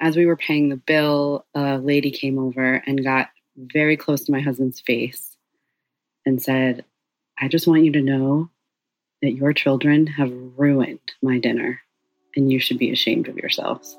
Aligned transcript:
As 0.00 0.16
we 0.16 0.26
were 0.26 0.36
paying 0.36 0.68
the 0.68 0.76
bill, 0.76 1.44
a 1.54 1.78
lady 1.78 2.12
came 2.12 2.38
over 2.38 2.74
and 2.86 3.02
got 3.02 3.30
very 3.56 3.96
close 3.96 4.24
to 4.24 4.32
my 4.32 4.40
husband's 4.40 4.80
face 4.80 5.36
and 6.24 6.40
said, 6.40 6.84
I 7.40 7.48
just 7.48 7.66
want 7.66 7.84
you 7.84 7.90
to 7.92 8.00
know 8.00 8.48
that 9.22 9.32
your 9.32 9.52
children 9.52 10.06
have 10.06 10.32
ruined 10.56 11.00
my 11.20 11.40
dinner 11.40 11.80
and 12.36 12.52
you 12.52 12.60
should 12.60 12.78
be 12.78 12.92
ashamed 12.92 13.26
of 13.26 13.36
yourselves. 13.36 13.98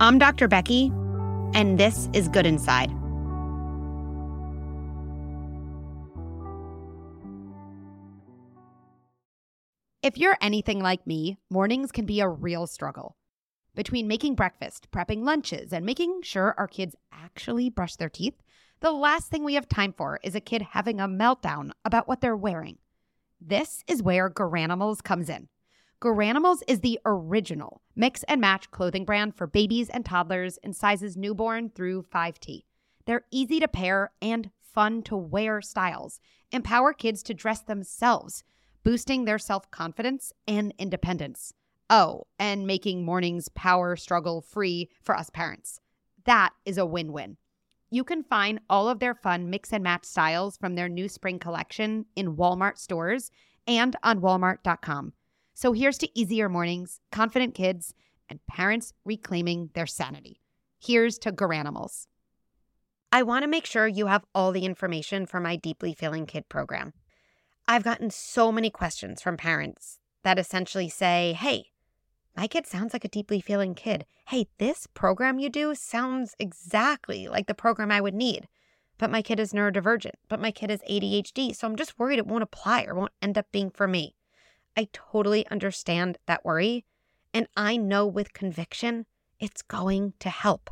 I'm 0.00 0.18
Dr. 0.18 0.48
Becky, 0.48 0.90
and 1.52 1.78
this 1.78 2.08
is 2.14 2.28
Good 2.28 2.46
Inside. 2.46 2.90
If 10.06 10.16
you're 10.16 10.38
anything 10.40 10.78
like 10.78 11.04
me, 11.04 11.36
mornings 11.50 11.90
can 11.90 12.06
be 12.06 12.20
a 12.20 12.28
real 12.28 12.68
struggle. 12.68 13.16
Between 13.74 14.06
making 14.06 14.36
breakfast, 14.36 14.88
prepping 14.92 15.24
lunches, 15.24 15.72
and 15.72 15.84
making 15.84 16.22
sure 16.22 16.54
our 16.56 16.68
kids 16.68 16.94
actually 17.10 17.70
brush 17.70 17.96
their 17.96 18.08
teeth, 18.08 18.40
the 18.78 18.92
last 18.92 19.30
thing 19.30 19.42
we 19.42 19.54
have 19.54 19.68
time 19.68 19.92
for 19.92 20.20
is 20.22 20.36
a 20.36 20.40
kid 20.40 20.62
having 20.62 21.00
a 21.00 21.08
meltdown 21.08 21.72
about 21.84 22.06
what 22.06 22.20
they're 22.20 22.36
wearing. 22.36 22.78
This 23.40 23.82
is 23.88 24.00
where 24.00 24.30
Garanimals 24.30 25.02
comes 25.02 25.28
in. 25.28 25.48
Garanimals 26.00 26.62
is 26.68 26.82
the 26.82 27.00
original 27.04 27.82
mix 27.96 28.22
and 28.28 28.40
match 28.40 28.70
clothing 28.70 29.04
brand 29.04 29.34
for 29.34 29.48
babies 29.48 29.90
and 29.90 30.04
toddlers 30.04 30.56
in 30.58 30.72
sizes 30.72 31.16
newborn 31.16 31.68
through 31.68 32.04
5T. 32.04 32.62
They're 33.06 33.26
easy 33.32 33.58
to 33.58 33.66
pair 33.66 34.12
and 34.22 34.50
fun 34.60 35.02
to 35.02 35.16
wear 35.16 35.60
styles, 35.60 36.20
empower 36.52 36.92
kids 36.92 37.24
to 37.24 37.34
dress 37.34 37.62
themselves, 37.62 38.44
boosting 38.86 39.24
their 39.24 39.38
self 39.38 39.68
confidence 39.72 40.32
and 40.46 40.72
independence. 40.78 41.52
Oh, 41.90 42.22
and 42.38 42.68
making 42.68 43.04
mornings 43.04 43.48
power 43.48 43.96
struggle 43.96 44.40
free 44.40 44.88
for 45.02 45.16
us 45.16 45.28
parents. 45.28 45.80
That 46.24 46.52
is 46.64 46.78
a 46.78 46.86
win 46.86 47.12
win. 47.12 47.36
You 47.90 48.04
can 48.04 48.22
find 48.22 48.60
all 48.70 48.88
of 48.88 49.00
their 49.00 49.14
fun 49.16 49.50
mix 49.50 49.72
and 49.72 49.82
match 49.82 50.04
styles 50.04 50.56
from 50.56 50.76
their 50.76 50.88
new 50.88 51.08
spring 51.08 51.40
collection 51.40 52.06
in 52.14 52.36
Walmart 52.36 52.78
stores 52.78 53.32
and 53.66 53.96
on 54.04 54.20
walmart.com. 54.20 55.14
So 55.52 55.72
here's 55.72 55.98
to 55.98 56.18
easier 56.18 56.48
mornings, 56.48 57.00
confident 57.10 57.56
kids, 57.56 57.92
and 58.28 58.38
parents 58.46 58.92
reclaiming 59.04 59.70
their 59.74 59.88
sanity. 59.88 60.40
Here's 60.78 61.18
to 61.18 61.32
Garanimals. 61.32 62.06
I 63.10 63.24
want 63.24 63.42
to 63.42 63.48
make 63.48 63.66
sure 63.66 63.88
you 63.88 64.06
have 64.06 64.24
all 64.32 64.52
the 64.52 64.64
information 64.64 65.26
for 65.26 65.40
my 65.40 65.56
Deeply 65.56 65.92
Feeling 65.92 66.26
Kid 66.26 66.48
program. 66.48 66.92
I've 67.68 67.82
gotten 67.82 68.10
so 68.10 68.52
many 68.52 68.70
questions 68.70 69.20
from 69.20 69.36
parents 69.36 69.98
that 70.22 70.38
essentially 70.38 70.88
say, 70.88 71.32
Hey, 71.36 71.72
my 72.36 72.46
kid 72.46 72.66
sounds 72.66 72.92
like 72.92 73.04
a 73.04 73.08
deeply 73.08 73.40
feeling 73.40 73.74
kid. 73.74 74.06
Hey, 74.28 74.46
this 74.58 74.86
program 74.86 75.38
you 75.38 75.48
do 75.48 75.74
sounds 75.74 76.36
exactly 76.38 77.28
like 77.28 77.46
the 77.46 77.54
program 77.54 77.90
I 77.90 78.00
would 78.00 78.14
need. 78.14 78.46
But 78.98 79.10
my 79.10 79.20
kid 79.20 79.40
is 79.40 79.52
neurodivergent, 79.52 80.14
but 80.28 80.40
my 80.40 80.50
kid 80.50 80.70
has 80.70 80.80
ADHD, 80.88 81.54
so 81.54 81.66
I'm 81.66 81.76
just 81.76 81.98
worried 81.98 82.18
it 82.18 82.26
won't 82.26 82.42
apply 82.42 82.84
or 82.84 82.94
won't 82.94 83.12
end 83.20 83.36
up 83.36 83.46
being 83.52 83.70
for 83.70 83.88
me. 83.88 84.14
I 84.76 84.88
totally 84.92 85.46
understand 85.48 86.18
that 86.26 86.44
worry. 86.44 86.84
And 87.34 87.48
I 87.56 87.76
know 87.76 88.06
with 88.06 88.32
conviction, 88.32 89.06
it's 89.40 89.62
going 89.62 90.14
to 90.20 90.30
help. 90.30 90.70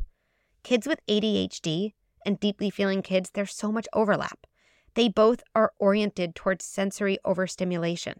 Kids 0.63 0.87
with 0.87 1.05
ADHD 1.07 1.93
and 2.25 2.39
deeply 2.39 2.69
feeling 2.69 3.01
kids, 3.01 3.31
there's 3.31 3.53
so 3.53 3.71
much 3.71 3.87
overlap. 3.93 4.47
They 4.95 5.09
both 5.09 5.43
are 5.53 5.73
oriented 5.77 6.35
towards 6.35 6.65
sensory 6.65 7.19
overstimulation. 7.23 8.19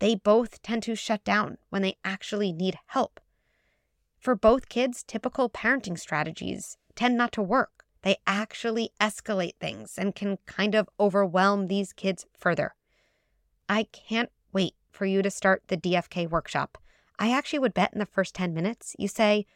They 0.00 0.16
both 0.16 0.60
tend 0.62 0.82
to 0.84 0.94
shut 0.94 1.24
down 1.24 1.58
when 1.70 1.82
they 1.82 1.96
actually 2.04 2.52
need 2.52 2.78
help. 2.86 3.20
For 4.18 4.34
both 4.34 4.68
kids, 4.68 5.02
typical 5.02 5.48
parenting 5.48 5.98
strategies 5.98 6.76
tend 6.94 7.16
not 7.16 7.32
to 7.32 7.42
work. 7.42 7.84
They 8.02 8.16
actually 8.26 8.90
escalate 9.00 9.56
things 9.60 9.96
and 9.96 10.14
can 10.14 10.38
kind 10.46 10.74
of 10.74 10.88
overwhelm 10.98 11.68
these 11.68 11.92
kids 11.92 12.26
further. 12.36 12.74
I 13.68 13.84
can't 13.84 14.30
wait 14.52 14.74
for 14.90 15.06
you 15.06 15.22
to 15.22 15.30
start 15.30 15.62
the 15.68 15.76
DFK 15.76 16.28
workshop. 16.28 16.76
I 17.18 17.30
actually 17.30 17.60
would 17.60 17.74
bet 17.74 17.92
in 17.92 17.98
the 17.98 18.06
first 18.06 18.34
10 18.34 18.52
minutes 18.52 18.96
you 18.98 19.06
say, 19.06 19.46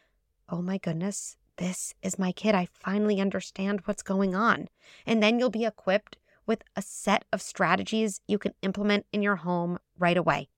Oh 0.48 0.60
my 0.62 0.78
goodness, 0.78 1.36
this 1.56 1.94
is 2.02 2.18
my 2.18 2.30
kid. 2.32 2.54
I 2.54 2.68
finally 2.70 3.20
understand 3.20 3.80
what's 3.86 4.02
going 4.02 4.34
on. 4.34 4.68
And 5.06 5.22
then 5.22 5.38
you'll 5.38 5.50
be 5.50 5.64
equipped 5.64 6.18
with 6.46 6.62
a 6.76 6.82
set 6.82 7.24
of 7.32 7.42
strategies 7.42 8.20
you 8.26 8.38
can 8.38 8.54
implement 8.62 9.06
in 9.12 9.22
your 9.22 9.36
home 9.36 9.78
right 9.98 10.16
away. 10.16 10.48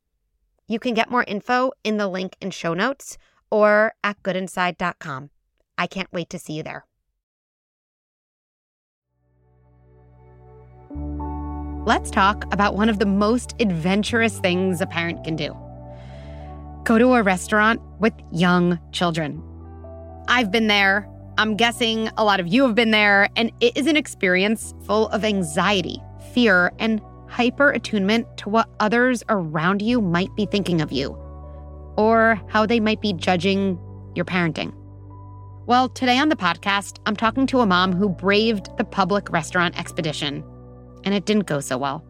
You 0.69 0.79
can 0.79 0.95
get 0.95 1.11
more 1.11 1.25
info 1.25 1.73
in 1.85 1.97
the 1.97 2.09
link 2.09 2.37
in 2.41 2.51
show 2.51 2.75
notes 2.75 3.19
or 3.51 3.95
at 4.03 4.23
goodinside.com. 4.23 5.31
I 5.79 5.87
can't 5.87 6.13
wait 6.13 6.31
to 6.31 6.39
see 6.39 6.55
you 6.55 6.63
there. 6.63 6.87
Let's 11.87 12.11
talk 12.11 12.53
about 12.53 12.75
one 12.75 12.89
of 12.89 12.99
the 12.99 13.07
most 13.07 13.55
adventurous 13.61 14.41
things 14.41 14.81
a 14.81 14.87
parent 14.87 15.23
can 15.23 15.37
do 15.37 15.57
go 16.87 16.99
to 16.99 17.15
a 17.15 17.23
restaurant 17.23 17.83
with 17.99 18.13
young 18.31 18.79
children. 18.93 19.43
I've 20.29 20.53
been 20.53 20.69
there. 20.69 21.09
I'm 21.39 21.55
guessing 21.55 22.09
a 22.17 22.25
lot 22.25 22.41
of 22.41 22.47
you 22.47 22.63
have 22.63 22.75
been 22.75 22.93
there, 22.93 23.29
and 23.37 23.53
it 23.61 23.77
is 23.77 23.87
an 23.87 23.97
experience 23.97 24.73
full 24.87 25.09
of 25.09 25.23
anxiety, 25.23 26.01
fear, 26.33 26.73
and 26.79 27.01
hyper 27.29 27.71
attunement 27.71 28.27
to 28.39 28.49
what 28.49 28.71
others 28.81 29.23
around 29.29 29.83
you 29.83 30.01
might 30.01 30.35
be 30.35 30.47
thinking 30.47 30.81
of 30.81 30.93
you 30.93 31.11
or 31.99 32.41
how 32.49 32.65
they 32.65 32.81
might 32.81 33.03
be 33.03 33.13
judging 33.13 33.79
your 34.15 34.25
parenting. 34.25 34.73
Well, 35.67 35.91
today 35.91 36.19
on 36.19 36.31
the 36.31 36.37
podcast, 36.37 37.01
I'm 37.05 37.17
talking 37.17 37.47
to 37.49 37.61
a 37.61 37.67
mom 37.67 37.93
who 37.93 38.09
braved 38.09 38.75
the 38.79 38.85
public 38.85 39.31
restaurant 39.31 39.79
expedition, 39.79 40.43
and 41.05 41.15
it 41.15 41.27
didn't 41.27 41.47
go 41.47 41.61
so 41.61 41.77
well. 41.77 42.03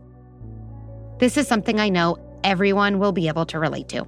This 1.19 1.37
is 1.37 1.49
something 1.49 1.81
I 1.81 1.89
know 1.89 2.17
everyone 2.45 3.01
will 3.01 3.13
be 3.13 3.27
able 3.27 3.47
to 3.47 3.59
relate 3.59 3.89
to. 3.89 4.07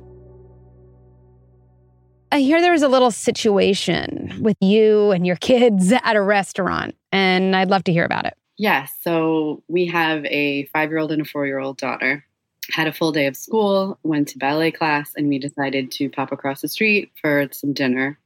I 2.30 2.40
hear 2.40 2.60
there 2.60 2.72
was 2.72 2.82
a 2.82 2.88
little 2.88 3.10
situation 3.10 4.38
with 4.40 4.56
you 4.60 5.12
and 5.12 5.26
your 5.26 5.36
kids 5.36 5.92
at 6.04 6.16
a 6.16 6.22
restaurant, 6.22 6.94
and 7.12 7.56
I'd 7.56 7.70
love 7.70 7.84
to 7.84 7.92
hear 7.92 8.04
about 8.04 8.26
it. 8.26 8.36
Yes. 8.58 8.92
So 9.00 9.62
we 9.68 9.86
have 9.86 10.24
a 10.26 10.64
five 10.66 10.90
year 10.90 10.98
old 10.98 11.12
and 11.12 11.22
a 11.22 11.24
four 11.24 11.46
year 11.46 11.58
old 11.58 11.78
daughter. 11.78 12.24
Had 12.70 12.86
a 12.86 12.92
full 12.92 13.12
day 13.12 13.26
of 13.26 13.36
school, 13.36 13.98
went 14.02 14.28
to 14.28 14.38
ballet 14.38 14.72
class, 14.72 15.12
and 15.16 15.28
we 15.28 15.38
decided 15.38 15.90
to 15.92 16.10
pop 16.10 16.32
across 16.32 16.60
the 16.60 16.68
street 16.68 17.10
for 17.20 17.48
some 17.50 17.72
dinner. 17.72 18.18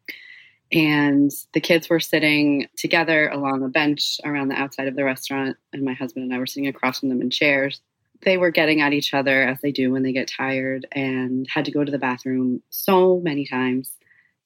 And 0.73 1.31
the 1.53 1.61
kids 1.61 1.89
were 1.89 2.01
sitting 2.01 2.67
together 2.77 3.29
along 3.29 3.63
a 3.63 3.69
bench 3.69 4.19
around 4.25 4.49
the 4.49 4.57
outside 4.57 4.89
of 4.89 4.97
the 4.97 5.05
restaurant, 5.05 5.59
and 5.73 5.85
my 5.85 5.93
husband 5.93 6.25
and 6.25 6.35
I 6.35 6.39
were 6.39 6.47
sitting 6.47 6.67
across 6.67 7.01
from 7.01 7.11
them 7.11 7.21
in 7.21 7.31
chairs. 7.31 7.81
They 8.25 8.39
were 8.39 8.51
getting 8.51 8.81
at 8.81 8.93
each 8.93 9.15
other 9.15 9.43
as 9.43 9.61
they 9.61 9.73
do 9.73 9.91
when 9.91 10.03
they 10.03 10.13
get 10.13 10.29
tired 10.29 10.87
and 10.93 11.47
had 11.53 11.65
to 11.65 11.73
go 11.73 11.85
to 11.85 11.91
the 11.91 11.99
bathroom 11.99 12.63
so 12.71 13.21
many 13.21 13.47
times. 13.47 13.93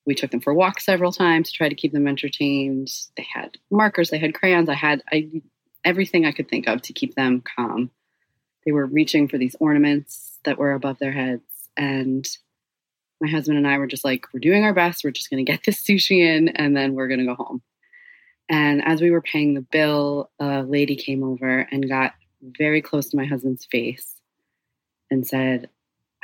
We 0.06 0.14
took 0.14 0.30
them 0.30 0.40
for 0.40 0.54
walks 0.54 0.84
several 0.84 1.12
times 1.12 1.50
to 1.50 1.56
try 1.56 1.68
to 1.68 1.74
keep 1.74 1.92
them 1.92 2.06
entertained. 2.06 2.88
They 3.16 3.26
had 3.32 3.58
markers, 3.70 4.10
they 4.10 4.18
had 4.18 4.34
crayons. 4.34 4.68
I 4.68 4.74
had 4.74 5.02
I 5.12 5.42
everything 5.84 6.26
I 6.26 6.32
could 6.32 6.48
think 6.48 6.68
of 6.68 6.82
to 6.82 6.92
keep 6.92 7.14
them 7.14 7.42
calm. 7.56 7.90
They 8.64 8.72
were 8.72 8.86
reaching 8.86 9.28
for 9.28 9.38
these 9.38 9.56
ornaments 9.60 10.38
that 10.44 10.58
were 10.58 10.72
above 10.72 10.98
their 10.98 11.12
heads. 11.12 11.44
And 11.76 12.26
my 13.20 13.30
husband 13.30 13.56
and 13.56 13.68
I 13.68 13.78
were 13.78 13.86
just 13.86 14.04
like, 14.04 14.26
we're 14.34 14.40
doing 14.40 14.64
our 14.64 14.74
best. 14.74 15.04
We're 15.04 15.12
just 15.12 15.30
going 15.30 15.44
to 15.44 15.50
get 15.50 15.62
this 15.64 15.80
sushi 15.80 16.20
in 16.20 16.48
and 16.48 16.76
then 16.76 16.94
we're 16.94 17.08
going 17.08 17.20
to 17.20 17.26
go 17.26 17.36
home. 17.36 17.62
And 18.48 18.84
as 18.84 19.00
we 19.00 19.10
were 19.10 19.22
paying 19.22 19.54
the 19.54 19.60
bill, 19.60 20.30
a 20.38 20.62
lady 20.62 20.96
came 20.96 21.22
over 21.22 21.66
and 21.70 21.88
got 21.88 22.12
very 22.42 22.82
close 22.82 23.10
to 23.10 23.16
my 23.16 23.24
husband's 23.24 23.64
face 23.64 24.20
and 25.10 25.26
said, 25.26 25.68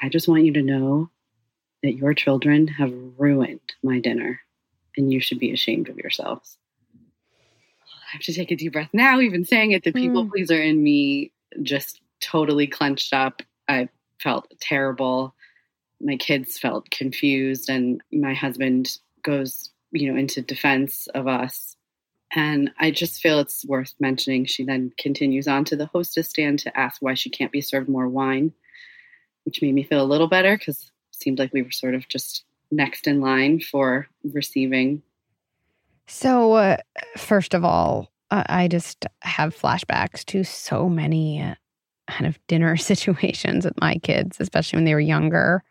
I 0.00 0.08
just 0.08 0.28
want 0.28 0.44
you 0.44 0.52
to 0.54 0.62
know 0.62 1.10
that 1.82 1.94
your 1.94 2.14
children 2.14 2.68
have 2.68 2.92
ruined 3.16 3.60
my 3.82 4.00
dinner 4.00 4.40
and 4.96 5.12
you 5.12 5.20
should 5.20 5.38
be 5.38 5.52
ashamed 5.52 5.88
of 5.88 5.96
yourselves. 5.96 6.58
I 7.84 8.16
have 8.16 8.22
to 8.22 8.32
take 8.32 8.50
a 8.50 8.56
deep 8.56 8.74
breath 8.74 8.90
now, 8.92 9.20
even 9.20 9.44
saying 9.44 9.72
it. 9.72 9.84
The 9.84 9.92
people 9.92 10.26
mm. 10.26 10.30
pleaser 10.30 10.60
in 10.60 10.82
me 10.82 11.32
just 11.62 12.00
totally 12.20 12.66
clenched 12.66 13.12
up. 13.14 13.42
I 13.68 13.88
felt 14.20 14.52
terrible. 14.60 15.34
My 16.00 16.16
kids 16.16 16.58
felt 16.58 16.90
confused, 16.90 17.70
and 17.70 18.02
my 18.12 18.34
husband 18.34 18.98
goes, 19.22 19.70
you 19.92 20.10
know, 20.10 20.18
into 20.18 20.42
defense 20.42 21.06
of 21.14 21.26
us. 21.26 21.71
And 22.34 22.70
I 22.78 22.90
just 22.90 23.20
feel 23.20 23.40
it's 23.40 23.64
worth 23.64 23.94
mentioning. 24.00 24.46
She 24.46 24.64
then 24.64 24.92
continues 24.98 25.46
on 25.46 25.64
to 25.66 25.76
the 25.76 25.86
hostess 25.86 26.30
stand 26.30 26.60
to 26.60 26.78
ask 26.78 27.02
why 27.02 27.14
she 27.14 27.30
can't 27.30 27.52
be 27.52 27.60
served 27.60 27.88
more 27.88 28.08
wine, 28.08 28.52
which 29.44 29.60
made 29.60 29.74
me 29.74 29.82
feel 29.82 30.02
a 30.02 30.04
little 30.04 30.28
better 30.28 30.56
because 30.56 30.82
it 30.82 31.22
seemed 31.22 31.38
like 31.38 31.52
we 31.52 31.62
were 31.62 31.70
sort 31.70 31.94
of 31.94 32.08
just 32.08 32.44
next 32.70 33.06
in 33.06 33.20
line 33.20 33.60
for 33.60 34.08
receiving 34.24 35.02
so, 36.06 36.52
uh, 36.54 36.76
first 37.16 37.54
of 37.54 37.64
all, 37.64 38.12
I 38.30 38.68
just 38.68 39.06
have 39.22 39.56
flashbacks 39.56 40.24
to 40.26 40.42
so 40.42 40.88
many 40.88 41.42
uh, 41.42 41.54
kind 42.08 42.26
of 42.26 42.38
dinner 42.46 42.76
situations 42.78 43.64
with 43.64 43.80
my 43.80 43.96
kids, 43.96 44.38
especially 44.40 44.78
when 44.78 44.84
they 44.84 44.94
were 44.94 45.00
younger. 45.00 45.64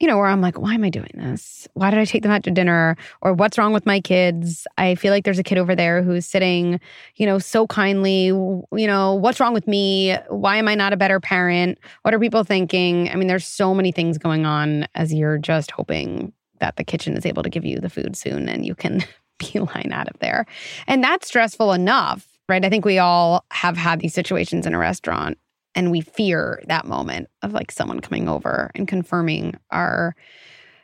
You 0.00 0.06
know, 0.06 0.16
where 0.16 0.26
I'm 0.26 0.40
like, 0.40 0.58
why 0.58 0.72
am 0.72 0.82
I 0.82 0.88
doing 0.88 1.10
this? 1.14 1.68
Why 1.74 1.90
did 1.90 2.00
I 2.00 2.06
take 2.06 2.22
them 2.22 2.32
out 2.32 2.42
to 2.44 2.50
dinner? 2.50 2.96
Or 3.20 3.34
what's 3.34 3.58
wrong 3.58 3.74
with 3.74 3.84
my 3.84 4.00
kids? 4.00 4.66
I 4.78 4.94
feel 4.94 5.12
like 5.12 5.24
there's 5.24 5.38
a 5.38 5.42
kid 5.42 5.58
over 5.58 5.76
there 5.76 6.02
who's 6.02 6.24
sitting, 6.24 6.80
you 7.16 7.26
know, 7.26 7.38
so 7.38 7.66
kindly. 7.66 8.26
You 8.26 8.64
know, 8.72 9.14
what's 9.14 9.40
wrong 9.40 9.52
with 9.52 9.68
me? 9.68 10.16
Why 10.28 10.56
am 10.56 10.68
I 10.68 10.74
not 10.74 10.94
a 10.94 10.96
better 10.96 11.20
parent? 11.20 11.78
What 12.02 12.14
are 12.14 12.18
people 12.18 12.44
thinking? 12.44 13.10
I 13.10 13.16
mean, 13.16 13.28
there's 13.28 13.46
so 13.46 13.74
many 13.74 13.92
things 13.92 14.16
going 14.16 14.46
on 14.46 14.86
as 14.94 15.12
you're 15.12 15.38
just 15.38 15.70
hoping 15.70 16.32
that 16.60 16.76
the 16.76 16.84
kitchen 16.84 17.14
is 17.14 17.26
able 17.26 17.42
to 17.42 17.50
give 17.50 17.66
you 17.66 17.78
the 17.78 17.90
food 17.90 18.16
soon 18.16 18.48
and 18.48 18.64
you 18.64 18.74
can 18.74 19.04
beeline 19.38 19.92
out 19.92 20.08
of 20.08 20.18
there. 20.20 20.46
And 20.86 21.04
that's 21.04 21.28
stressful 21.28 21.74
enough, 21.74 22.26
right? 22.48 22.64
I 22.64 22.70
think 22.70 22.86
we 22.86 22.98
all 22.98 23.44
have 23.50 23.76
had 23.76 24.00
these 24.00 24.14
situations 24.14 24.66
in 24.66 24.72
a 24.72 24.78
restaurant 24.78 25.36
and 25.74 25.90
we 25.90 26.00
fear 26.00 26.62
that 26.66 26.86
moment 26.86 27.28
of 27.42 27.52
like 27.52 27.70
someone 27.70 28.00
coming 28.00 28.28
over 28.28 28.70
and 28.74 28.88
confirming 28.88 29.54
our 29.70 30.14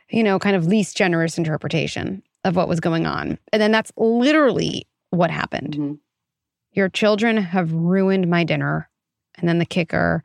you 0.09 0.23
know 0.23 0.39
kind 0.39 0.55
of 0.55 0.65
least 0.65 0.97
generous 0.97 1.37
interpretation 1.37 2.23
of 2.43 2.55
what 2.55 2.67
was 2.67 2.79
going 2.79 3.05
on. 3.05 3.37
And 3.51 3.61
then 3.61 3.71
that's 3.71 3.91
literally 3.97 4.87
what 5.09 5.31
happened. 5.31 5.73
Mm-hmm. 5.73 5.93
your 6.71 6.89
children 6.89 7.37
have 7.37 7.73
ruined 7.73 8.29
my 8.29 8.43
dinner 8.43 8.89
and 9.35 9.47
then 9.47 9.57
the 9.57 9.65
kicker 9.65 10.23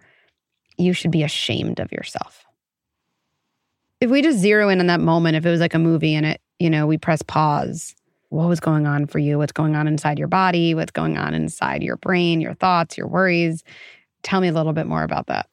you 0.76 0.92
should 0.92 1.10
be 1.10 1.22
ashamed 1.22 1.80
of 1.80 1.92
yourself. 1.92 2.44
If 4.00 4.10
we 4.10 4.22
just 4.22 4.38
zero 4.38 4.68
in 4.68 4.80
on 4.80 4.86
that 4.86 5.00
moment 5.00 5.36
if 5.36 5.46
it 5.46 5.50
was 5.50 5.60
like 5.60 5.74
a 5.74 5.78
movie 5.78 6.14
and 6.14 6.26
it 6.26 6.40
you 6.58 6.70
know 6.70 6.86
we 6.86 6.98
press 6.98 7.22
pause 7.22 7.94
what 8.28 8.48
was 8.48 8.60
going 8.60 8.86
on 8.86 9.06
for 9.06 9.18
you? 9.18 9.36
What's 9.36 9.52
going 9.52 9.76
on 9.76 9.86
inside 9.86 10.18
your 10.18 10.26
body? 10.28 10.74
What's 10.74 10.90
going 10.90 11.18
on 11.18 11.34
inside 11.34 11.82
your 11.82 11.96
brain 11.96 12.40
your 12.40 12.54
thoughts 12.54 12.96
your 12.96 13.08
worries 13.08 13.62
Tell 14.22 14.40
me 14.40 14.48
a 14.48 14.52
little 14.52 14.72
bit 14.72 14.86
more 14.86 15.02
about 15.02 15.26
that. 15.26 15.48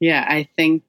Yeah, 0.00 0.24
I 0.28 0.48
think 0.56 0.84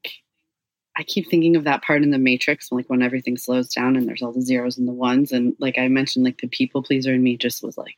I 0.96 1.04
keep 1.04 1.30
thinking 1.30 1.56
of 1.56 1.66
that 1.66 1.84
part 1.84 2.04
in 2.04 2.12
the 2.12 2.18
Matrix, 2.18 2.72
like 2.72 2.90
when 2.90 3.02
everything 3.02 3.38
slows 3.38 3.70
down 3.74 3.96
and 3.96 4.08
there's 4.08 4.22
all 4.22 4.32
the 4.32 4.42
zeros 4.42 4.78
and 4.78 4.88
the 4.88 4.94
ones. 4.94 5.32
And 5.32 5.56
like 5.60 5.78
I 5.78 5.88
mentioned, 5.88 6.26
like 6.26 6.40
the 6.40 6.48
people 6.48 6.84
pleaser 6.84 7.14
in 7.14 7.22
me 7.22 7.38
just 7.38 7.64
was 7.64 7.78
like 7.78 7.98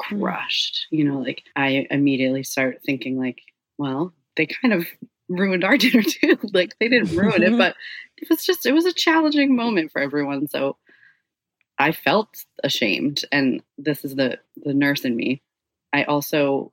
hmm. 0.00 0.20
crushed. 0.20 0.86
You 0.90 1.04
know, 1.04 1.20
like 1.20 1.44
I 1.54 1.86
immediately 1.90 2.42
start 2.42 2.80
thinking, 2.84 3.18
like, 3.18 3.42
well, 3.78 4.12
they 4.36 4.46
kind 4.46 4.74
of 4.74 4.86
ruined 5.28 5.64
our 5.64 5.76
dinner 5.78 6.02
too. 6.02 6.38
like 6.52 6.76
they 6.80 6.88
didn't 6.88 7.16
ruin 7.16 7.42
it, 7.42 7.56
but 7.56 7.76
it 8.16 8.28
was 8.28 8.44
just, 8.44 8.66
it 8.66 8.72
was 8.72 8.86
a 8.86 8.92
challenging 8.92 9.54
moment 9.54 9.92
for 9.92 10.00
everyone. 10.00 10.48
So 10.48 10.76
I 11.78 11.92
felt 11.92 12.44
ashamed. 12.64 13.24
And 13.30 13.62
this 13.78 14.04
is 14.04 14.16
the, 14.16 14.38
the 14.56 14.74
nurse 14.74 15.04
in 15.04 15.16
me. 15.16 15.42
I 15.92 16.04
also 16.04 16.72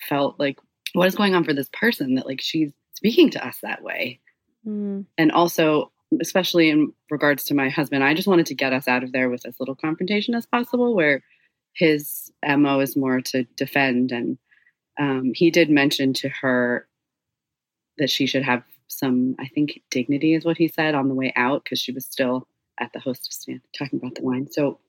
felt 0.00 0.38
like 0.38 0.58
what 0.94 1.08
is 1.08 1.14
going 1.14 1.34
on 1.34 1.44
for 1.44 1.52
this 1.52 1.68
person 1.72 2.14
that 2.14 2.26
like 2.26 2.40
she's 2.40 2.72
speaking 2.94 3.30
to 3.30 3.46
us 3.46 3.58
that 3.62 3.82
way? 3.82 4.20
Mm. 4.66 5.06
and 5.16 5.30
also 5.30 5.92
especially 6.20 6.68
in 6.68 6.92
regards 7.12 7.44
to 7.44 7.54
my 7.54 7.68
husband 7.68 8.02
i 8.02 8.12
just 8.12 8.26
wanted 8.26 8.44
to 8.46 8.56
get 8.56 8.72
us 8.72 8.88
out 8.88 9.04
of 9.04 9.12
there 9.12 9.30
with 9.30 9.46
as 9.46 9.54
little 9.60 9.76
confrontation 9.76 10.34
as 10.34 10.46
possible 10.46 10.96
where 10.96 11.22
his 11.78 12.32
mo 12.44 12.80
is 12.80 12.96
more 12.96 13.20
to 13.20 13.44
defend. 13.56 14.12
And 14.12 14.38
um, 14.98 15.32
he 15.34 15.50
did 15.50 15.70
mention 15.70 16.12
to 16.14 16.28
her 16.28 16.86
that 17.98 18.10
she 18.10 18.26
should 18.26 18.42
have 18.44 18.62
some 18.90 19.36
i 19.38 19.46
think 19.48 19.82
dignity 19.90 20.32
is 20.32 20.46
what 20.46 20.56
he 20.56 20.66
said 20.66 20.94
on 20.94 21.08
the 21.08 21.14
way 21.14 21.30
out 21.36 21.62
because 21.62 21.78
she 21.78 21.92
was 21.92 22.06
still 22.06 22.48
at 22.80 22.90
the 22.94 22.98
hostess 22.98 23.36
stand 23.40 23.60
talking 23.78 23.98
about 23.98 24.14
the 24.14 24.22
wine. 24.22 24.50
So 24.50 24.80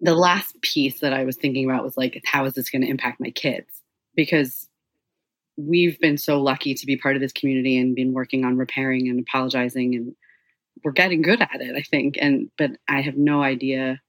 the 0.00 0.14
last 0.14 0.60
piece 0.62 1.00
that 1.00 1.12
i 1.12 1.24
was 1.24 1.36
thinking 1.36 1.68
about 1.68 1.84
was 1.84 1.96
like 1.96 2.20
how 2.24 2.44
is 2.44 2.54
this 2.54 2.70
going 2.70 2.82
to 2.82 2.88
impact 2.88 3.20
my 3.20 3.30
kids? 3.30 3.82
Because 4.14 4.68
we've 5.66 5.98
been 6.00 6.18
so 6.18 6.40
lucky 6.40 6.74
to 6.74 6.86
be 6.86 6.96
part 6.96 7.16
of 7.16 7.22
this 7.22 7.32
community 7.32 7.78
and 7.78 7.94
been 7.94 8.12
working 8.12 8.44
on 8.44 8.56
repairing 8.56 9.08
and 9.08 9.20
apologizing 9.20 9.94
and 9.94 10.14
we're 10.84 10.92
getting 10.92 11.22
good 11.22 11.40
at 11.40 11.60
it 11.60 11.76
i 11.76 11.82
think. 11.82 12.16
And 12.20 12.50
but 12.58 12.72
i 12.88 13.00
have 13.00 13.16
no 13.16 13.42
idea. 13.42 14.00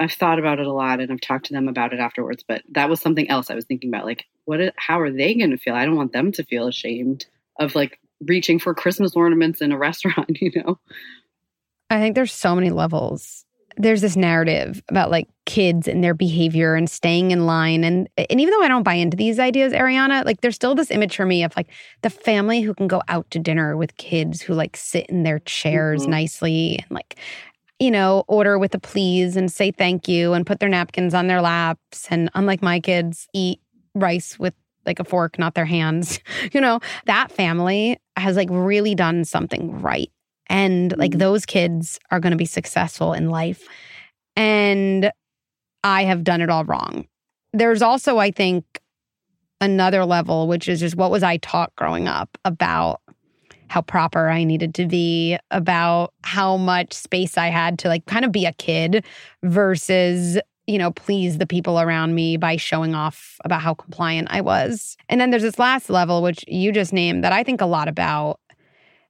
I've 0.00 0.12
thought 0.12 0.38
about 0.38 0.60
it 0.60 0.66
a 0.66 0.72
lot 0.72 1.00
and 1.00 1.10
i've 1.10 1.20
talked 1.20 1.46
to 1.46 1.52
them 1.52 1.68
about 1.68 1.92
it 1.92 2.00
afterwards 2.00 2.44
but 2.46 2.62
that 2.72 2.88
was 2.88 3.00
something 3.00 3.28
else 3.28 3.50
i 3.50 3.54
was 3.54 3.64
thinking 3.64 3.90
about 3.90 4.06
like 4.06 4.26
what 4.44 4.60
how 4.76 5.00
are 5.00 5.10
they 5.10 5.34
going 5.34 5.50
to 5.50 5.58
feel? 5.58 5.74
I 5.74 5.84
don't 5.84 5.96
want 5.96 6.12
them 6.12 6.32
to 6.32 6.44
feel 6.44 6.66
ashamed 6.66 7.26
of 7.58 7.74
like 7.74 7.98
reaching 8.20 8.58
for 8.58 8.74
christmas 8.74 9.14
ornaments 9.14 9.60
in 9.60 9.72
a 9.72 9.78
restaurant 9.78 10.30
you 10.40 10.52
know? 10.56 10.78
I 11.90 12.00
think 12.00 12.14
there's 12.14 12.32
so 12.32 12.54
many 12.54 12.70
levels 12.70 13.44
there's 13.78 14.00
this 14.00 14.16
narrative 14.16 14.82
about 14.88 15.10
like 15.10 15.28
kids 15.46 15.86
and 15.86 16.02
their 16.02 16.14
behavior 16.14 16.74
and 16.74 16.90
staying 16.90 17.30
in 17.30 17.46
line. 17.46 17.84
And 17.84 18.08
and 18.16 18.40
even 18.40 18.52
though 18.52 18.62
I 18.62 18.68
don't 18.68 18.82
buy 18.82 18.94
into 18.94 19.16
these 19.16 19.38
ideas 19.38 19.72
Ariana 19.72 20.24
like 20.24 20.40
there's 20.40 20.56
still 20.56 20.74
this 20.74 20.90
image 20.90 21.16
for 21.16 21.24
me 21.24 21.44
of 21.44 21.56
like 21.56 21.68
the 22.02 22.10
family 22.10 22.60
who 22.60 22.74
can 22.74 22.88
go 22.88 23.00
out 23.08 23.30
to 23.30 23.38
dinner 23.38 23.76
with 23.76 23.96
kids 23.96 24.42
who 24.42 24.54
like 24.54 24.76
sit 24.76 25.06
in 25.06 25.22
their 25.22 25.38
chairs 25.40 26.02
mm-hmm. 26.02 26.10
nicely 26.10 26.78
and 26.78 26.90
like 26.90 27.18
you 27.78 27.90
know 27.90 28.24
order 28.26 28.58
with 28.58 28.74
a 28.74 28.80
please 28.80 29.36
and 29.36 29.50
say 29.50 29.70
thank 29.70 30.08
you 30.08 30.32
and 30.32 30.46
put 30.46 30.60
their 30.60 30.68
napkins 30.68 31.14
on 31.14 31.28
their 31.28 31.40
laps. 31.40 32.08
And 32.10 32.30
unlike 32.34 32.62
my 32.62 32.80
kids 32.80 33.28
eat 33.32 33.60
rice 33.94 34.38
with 34.38 34.54
like 34.86 34.98
a 34.98 35.04
fork 35.04 35.38
not 35.38 35.54
their 35.54 35.66
hands. 35.66 36.18
You 36.52 36.60
know 36.60 36.80
that 37.06 37.30
family 37.30 37.98
has 38.16 38.36
like 38.36 38.48
really 38.50 38.94
done 38.94 39.24
something 39.24 39.80
right 39.80 40.10
and 40.48 40.96
like 40.96 41.12
mm-hmm. 41.12 41.20
those 41.20 41.46
kids 41.46 41.98
are 42.10 42.20
going 42.20 42.32
to 42.32 42.36
be 42.36 42.44
successful 42.44 43.12
in 43.12 43.30
life. 43.30 43.66
And 44.36 45.10
I 45.84 46.04
have 46.04 46.24
done 46.24 46.40
it 46.40 46.50
all 46.50 46.64
wrong. 46.64 47.06
There's 47.52 47.82
also, 47.82 48.18
I 48.18 48.30
think, 48.30 48.80
another 49.60 50.04
level, 50.04 50.46
which 50.46 50.68
is 50.68 50.80
just 50.80 50.96
what 50.96 51.10
was 51.10 51.22
I 51.22 51.38
taught 51.38 51.74
growing 51.76 52.06
up 52.06 52.38
about 52.44 53.00
how 53.68 53.82
proper 53.82 54.28
I 54.28 54.44
needed 54.44 54.74
to 54.76 54.86
be, 54.86 55.36
about 55.50 56.14
how 56.22 56.56
much 56.56 56.94
space 56.94 57.36
I 57.36 57.48
had 57.48 57.78
to 57.80 57.88
like 57.88 58.06
kind 58.06 58.24
of 58.24 58.32
be 58.32 58.46
a 58.46 58.52
kid 58.52 59.04
versus, 59.42 60.38
you 60.66 60.78
know, 60.78 60.90
please 60.92 61.38
the 61.38 61.46
people 61.46 61.80
around 61.80 62.14
me 62.14 62.36
by 62.36 62.56
showing 62.56 62.94
off 62.94 63.36
about 63.44 63.60
how 63.60 63.74
compliant 63.74 64.28
I 64.30 64.40
was. 64.40 64.96
And 65.08 65.20
then 65.20 65.30
there's 65.30 65.42
this 65.42 65.58
last 65.58 65.90
level, 65.90 66.22
which 66.22 66.44
you 66.48 66.72
just 66.72 66.92
named, 66.92 67.24
that 67.24 67.32
I 67.32 67.42
think 67.42 67.60
a 67.60 67.66
lot 67.66 67.88
about 67.88 68.40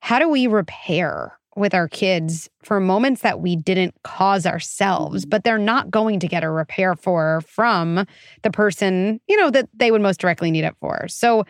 how 0.01 0.19
do 0.19 0.29
we 0.29 0.47
repair 0.47 1.39
with 1.59 1.75
our 1.75 1.89
kids 1.89 2.49
for 2.63 2.81
moments 2.81 3.23
that 3.23 3.41
we 3.41 3.57
didn't 3.57 3.95
cause 4.05 4.47
ourselves, 4.47 5.23
mm-hmm. 5.23 5.29
but 5.29 5.45
they're 5.45 5.59
not 5.59 5.91
going 5.91 6.21
to 6.21 6.29
get 6.29 6.45
a 6.45 6.51
repair 6.51 6.95
for 6.95 7.43
from 7.47 8.07
the 8.43 8.51
person, 8.51 9.21
you 9.27 9.37
know, 9.37 9.51
that 9.51 9.69
they 9.75 9.91
would 9.91 10.01
most 10.01 10.21
directly 10.21 10.51
need 10.51 10.65
it 10.65 10.77
for. 10.81 11.07
So 11.09 11.45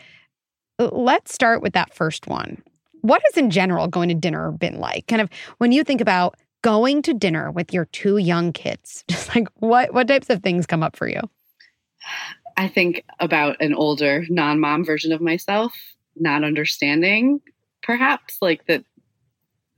let's 0.79 1.35
start 1.35 1.63
with 1.63 1.75
that 1.75 1.95
first 1.95 2.27
one. 2.27 2.63
What 3.03 3.23
has 3.27 3.37
in 3.37 3.51
general 3.51 3.87
going 3.87 4.09
to 4.09 4.15
dinner 4.15 4.51
been 4.51 4.79
like? 4.79 5.07
Kind 5.07 5.23
of 5.23 5.31
when 5.59 5.73
you 5.73 5.85
think 5.85 6.01
about 6.01 6.37
going 6.63 7.03
to 7.03 7.15
dinner 7.15 7.51
with 7.51 7.73
your 7.73 7.85
two 7.87 8.17
young 8.17 8.53
kids, 8.53 9.05
just 9.11 9.35
like 9.35 9.49
what 9.57 9.93
what 9.93 10.09
types 10.09 10.31
of 10.31 10.43
things 10.43 10.67
come 10.67 10.83
up 10.83 10.97
for 10.97 11.09
you? 11.09 11.21
I 12.57 12.67
think 12.67 13.05
about 13.21 13.57
an 13.61 13.75
older 13.75 14.25
non-mom 14.29 14.85
version 14.85 15.13
of 15.13 15.21
myself 15.21 15.73
not 16.21 16.43
understanding 16.43 17.41
perhaps 17.83 18.39
like 18.41 18.67
that 18.67 18.85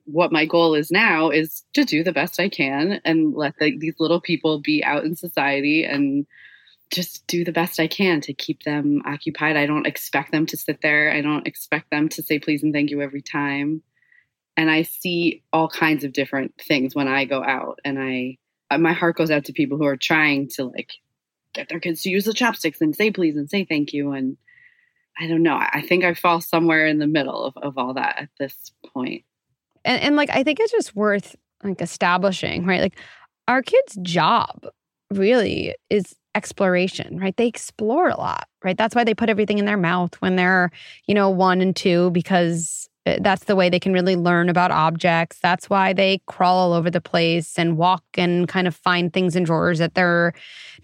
what 0.05 0.33
my 0.33 0.45
goal 0.45 0.75
is 0.75 0.91
now 0.91 1.31
is 1.31 1.63
to 1.75 1.85
do 1.85 2.03
the 2.03 2.13
best 2.13 2.41
I 2.41 2.49
can 2.49 3.01
and 3.05 3.35
let 3.35 3.55
the, 3.59 3.77
these 3.79 3.95
little 3.99 4.21
people 4.21 4.61
be 4.61 4.83
out 4.83 5.05
in 5.05 5.15
society 5.15 5.85
and 5.85 6.27
just 6.91 7.27
do 7.29 7.45
the 7.45 7.53
best 7.53 7.79
I 7.79 7.87
can 7.87 8.21
to 8.23 8.33
keep 8.33 8.65
them 8.65 9.03
occupied. 9.07 9.57
I 9.57 9.67
don't 9.67 9.87
expect 9.87 10.33
them 10.33 10.47
to 10.47 10.57
sit 10.57 10.81
there. 10.83 11.13
I 11.13 11.21
don't 11.21 11.47
expect 11.47 11.91
them 11.91 12.09
to 12.11 12.23
say 12.23 12.39
please 12.39 12.63
and 12.63 12.73
thank 12.73 12.91
you 12.91 13.01
every 13.01 13.23
time. 13.23 13.83
And 14.57 14.69
I 14.71 14.83
see 14.83 15.45
all 15.53 15.69
kinds 15.69 16.03
of 16.03 16.13
different 16.13 16.55
things 16.61 16.95
when 16.95 17.07
I 17.07 17.25
go 17.25 17.45
out 17.45 17.79
and 17.85 17.99
I 17.99 18.39
uh, 18.71 18.79
my 18.79 18.93
heart 18.93 19.17
goes 19.17 19.31
out 19.31 19.45
to 19.47 19.53
people 19.53 19.79
who 19.79 19.85
are 19.85 19.97
trying 19.97 20.49
to 20.49 20.65
like 20.65 20.93
get 21.55 21.69
their 21.69 21.81
kids 21.81 22.03
to 22.03 22.11
use 22.11 22.25
the 22.25 22.35
chopsticks 22.35 22.81
and 22.81 22.95
say 22.95 23.11
please 23.11 23.37
and 23.37 23.49
say 23.49 23.65
thank 23.65 23.93
you 23.93 24.13
and 24.13 24.37
I 25.19 25.27
don't 25.27 25.43
know. 25.43 25.57
I 25.61 25.83
think 25.83 26.05
I 26.05 26.15
fall 26.15 26.41
somewhere 26.41 26.87
in 26.87 26.99
the 26.99 27.07
middle 27.07 27.45
of, 27.45 27.57
of 27.59 27.79
all 27.79 27.95
that 27.95 28.17
at 28.19 28.29
this 28.39 28.73
point. 28.95 29.25
And, 29.85 30.01
and 30.03 30.17
like, 30.17 30.31
I 30.31 30.43
think 30.43 30.61
it's 30.61 30.73
just 30.73 30.95
worth 30.97 31.37
like 31.63 31.81
establishing, 31.81 32.67
right? 32.67 32.81
Like, 32.81 32.99
our 33.49 33.63
kids' 33.63 33.99
job 34.03 34.67
really 35.11 35.75
is 35.89 36.15
exploration, 36.35 37.19
right? 37.19 37.37
They 37.37 37.47
explore 37.47 38.09
a 38.09 38.17
lot, 38.17 38.49
right? 38.63 38.77
That's 38.77 38.95
why 38.95 39.05
they 39.05 39.15
put 39.15 39.29
everything 39.29 39.59
in 39.59 39.65
their 39.65 39.77
mouth 39.77 40.15
when 40.21 40.37
they're, 40.37 40.71
you 41.07 41.15
know, 41.15 41.31
one 41.31 41.61
and 41.61 41.75
two, 41.75 42.11
because 42.11 42.89
Eh, 43.07 43.19
that's 43.21 43.45
the 43.45 43.57
way 43.57 43.71
they 43.71 43.81
can 43.81 43.93
really 43.93 44.17
learn 44.17 44.49
about 44.49 44.71
objects. 44.71 45.39
That's 45.41 45.71
why 45.71 45.93
they 45.93 46.21
crawl 46.27 46.59
all 46.59 46.73
over 46.75 46.91
the 46.91 47.01
place 47.01 47.59
and 47.59 47.79
walk 47.79 48.05
and 48.15 48.47
kind 48.47 48.67
of 48.67 48.77
find 48.77 49.13
things 49.13 49.37
in 49.37 49.45
drawers 49.45 49.79
that 49.79 49.95
they're 49.95 50.35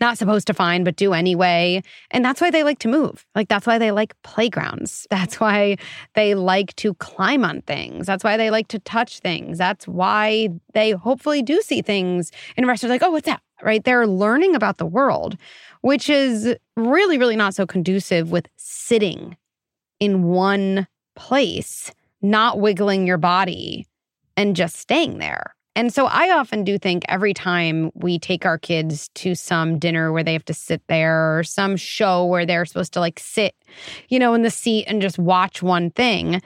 not 0.00 0.16
supposed 0.16 0.46
to 0.46 0.54
find, 0.54 0.84
but 0.84 0.96
do 0.96 1.12
anyway. 1.12 1.82
And 2.10 2.24
that's 2.24 2.40
why 2.40 2.50
they 2.50 2.62
like 2.62 2.78
to 2.80 2.88
move. 2.88 3.26
Like, 3.34 3.48
that's 3.48 3.66
why 3.66 3.78
they 3.78 3.90
like 3.90 4.14
playgrounds. 4.22 5.06
That's 5.16 5.40
why 5.40 5.76
they 6.14 6.34
like 6.34 6.74
to 6.76 6.94
climb 6.94 7.44
on 7.44 7.62
things. 7.62 8.06
That's 8.06 8.22
why 8.22 8.36
they 8.36 8.50
like 8.50 8.68
to 8.68 8.78
touch 8.80 9.20
things. 9.20 9.58
That's 9.58 9.88
why 9.88 10.50
they 10.74 10.90
hopefully 10.92 11.42
do 11.42 11.60
see 11.62 11.82
things 11.82 12.30
in 12.56 12.66
restaurants 12.66 12.90
like, 12.90 13.02
oh, 13.02 13.10
what's 13.10 13.26
that? 13.26 13.40
Right? 13.62 13.82
They're 13.82 14.06
learning 14.06 14.54
about 14.54 14.76
the 14.76 14.86
world, 14.86 15.36
which 15.80 16.10
is 16.10 16.54
really, 16.76 17.18
really 17.18 17.36
not 17.36 17.54
so 17.54 17.66
conducive 17.66 18.30
with 18.30 18.46
sitting 18.56 19.36
in 19.98 20.24
one 20.24 20.86
place 21.14 21.92
not 22.30 22.60
wiggling 22.60 23.06
your 23.06 23.18
body 23.18 23.86
and 24.36 24.56
just 24.56 24.76
staying 24.76 25.18
there. 25.18 25.54
And 25.76 25.92
so 25.92 26.06
I 26.06 26.30
often 26.30 26.64
do 26.64 26.78
think 26.78 27.04
every 27.06 27.34
time 27.34 27.90
we 27.94 28.18
take 28.18 28.46
our 28.46 28.56
kids 28.56 29.08
to 29.16 29.34
some 29.34 29.78
dinner 29.78 30.10
where 30.10 30.24
they 30.24 30.32
have 30.32 30.44
to 30.46 30.54
sit 30.54 30.82
there 30.88 31.38
or 31.38 31.44
some 31.44 31.76
show 31.76 32.24
where 32.24 32.46
they're 32.46 32.64
supposed 32.64 32.94
to 32.94 33.00
like 33.00 33.18
sit, 33.18 33.54
you 34.08 34.18
know, 34.18 34.32
in 34.32 34.40
the 34.40 34.50
seat 34.50 34.86
and 34.86 35.02
just 35.02 35.18
watch 35.18 35.62
one 35.62 35.90
thing, 35.90 36.40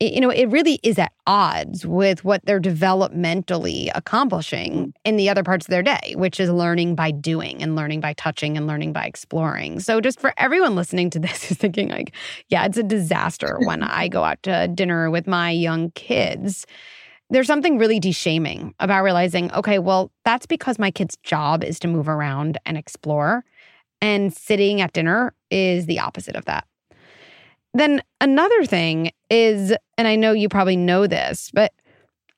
you 0.00 0.20
know, 0.20 0.30
it 0.30 0.46
really 0.46 0.80
is 0.82 0.98
at 0.98 1.12
odds 1.26 1.84
with 1.84 2.24
what 2.24 2.44
they're 2.46 2.60
developmentally 2.60 3.90
accomplishing 3.94 4.72
mm. 4.72 4.92
in 5.04 5.16
the 5.16 5.28
other 5.28 5.44
parts 5.44 5.66
of 5.66 5.70
their 5.70 5.82
day, 5.82 6.14
which 6.16 6.40
is 6.40 6.48
learning 6.48 6.94
by 6.94 7.10
doing 7.10 7.62
and 7.62 7.76
learning 7.76 8.00
by 8.00 8.14
touching 8.14 8.56
and 8.56 8.66
learning 8.66 8.94
by 8.94 9.04
exploring. 9.04 9.78
So 9.78 10.00
just 10.00 10.18
for 10.18 10.32
everyone 10.38 10.74
listening 10.74 11.10
to 11.10 11.18
this 11.18 11.50
is 11.50 11.58
thinking 11.58 11.90
like, 11.90 12.14
yeah, 12.48 12.64
it's 12.64 12.78
a 12.78 12.82
disaster 12.82 13.58
when 13.64 13.82
I 13.82 14.08
go 14.08 14.24
out 14.24 14.42
to 14.44 14.68
dinner 14.68 15.10
with 15.10 15.26
my 15.26 15.50
young 15.50 15.90
kids 15.92 16.66
there's 17.32 17.46
something 17.46 17.78
really 17.78 18.00
deshaming 18.00 18.74
about 18.80 19.04
realizing, 19.04 19.52
okay, 19.52 19.78
well, 19.78 20.10
that's 20.24 20.46
because 20.46 20.80
my 20.80 20.90
kid's 20.90 21.16
job 21.22 21.62
is 21.62 21.78
to 21.78 21.88
move 21.88 22.08
around 22.08 22.58
and 22.66 22.76
explore. 22.76 23.44
And 24.00 24.34
sitting 24.34 24.80
at 24.80 24.92
dinner 24.92 25.32
is 25.50 25.86
the 25.86 26.00
opposite 26.00 26.34
of 26.34 26.44
that. 26.46 26.66
Then 27.74 28.02
another 28.20 28.64
thing 28.64 29.12
is, 29.30 29.74
and 29.96 30.08
I 30.08 30.16
know 30.16 30.32
you 30.32 30.48
probably 30.48 30.76
know 30.76 31.06
this, 31.06 31.50
but 31.52 31.72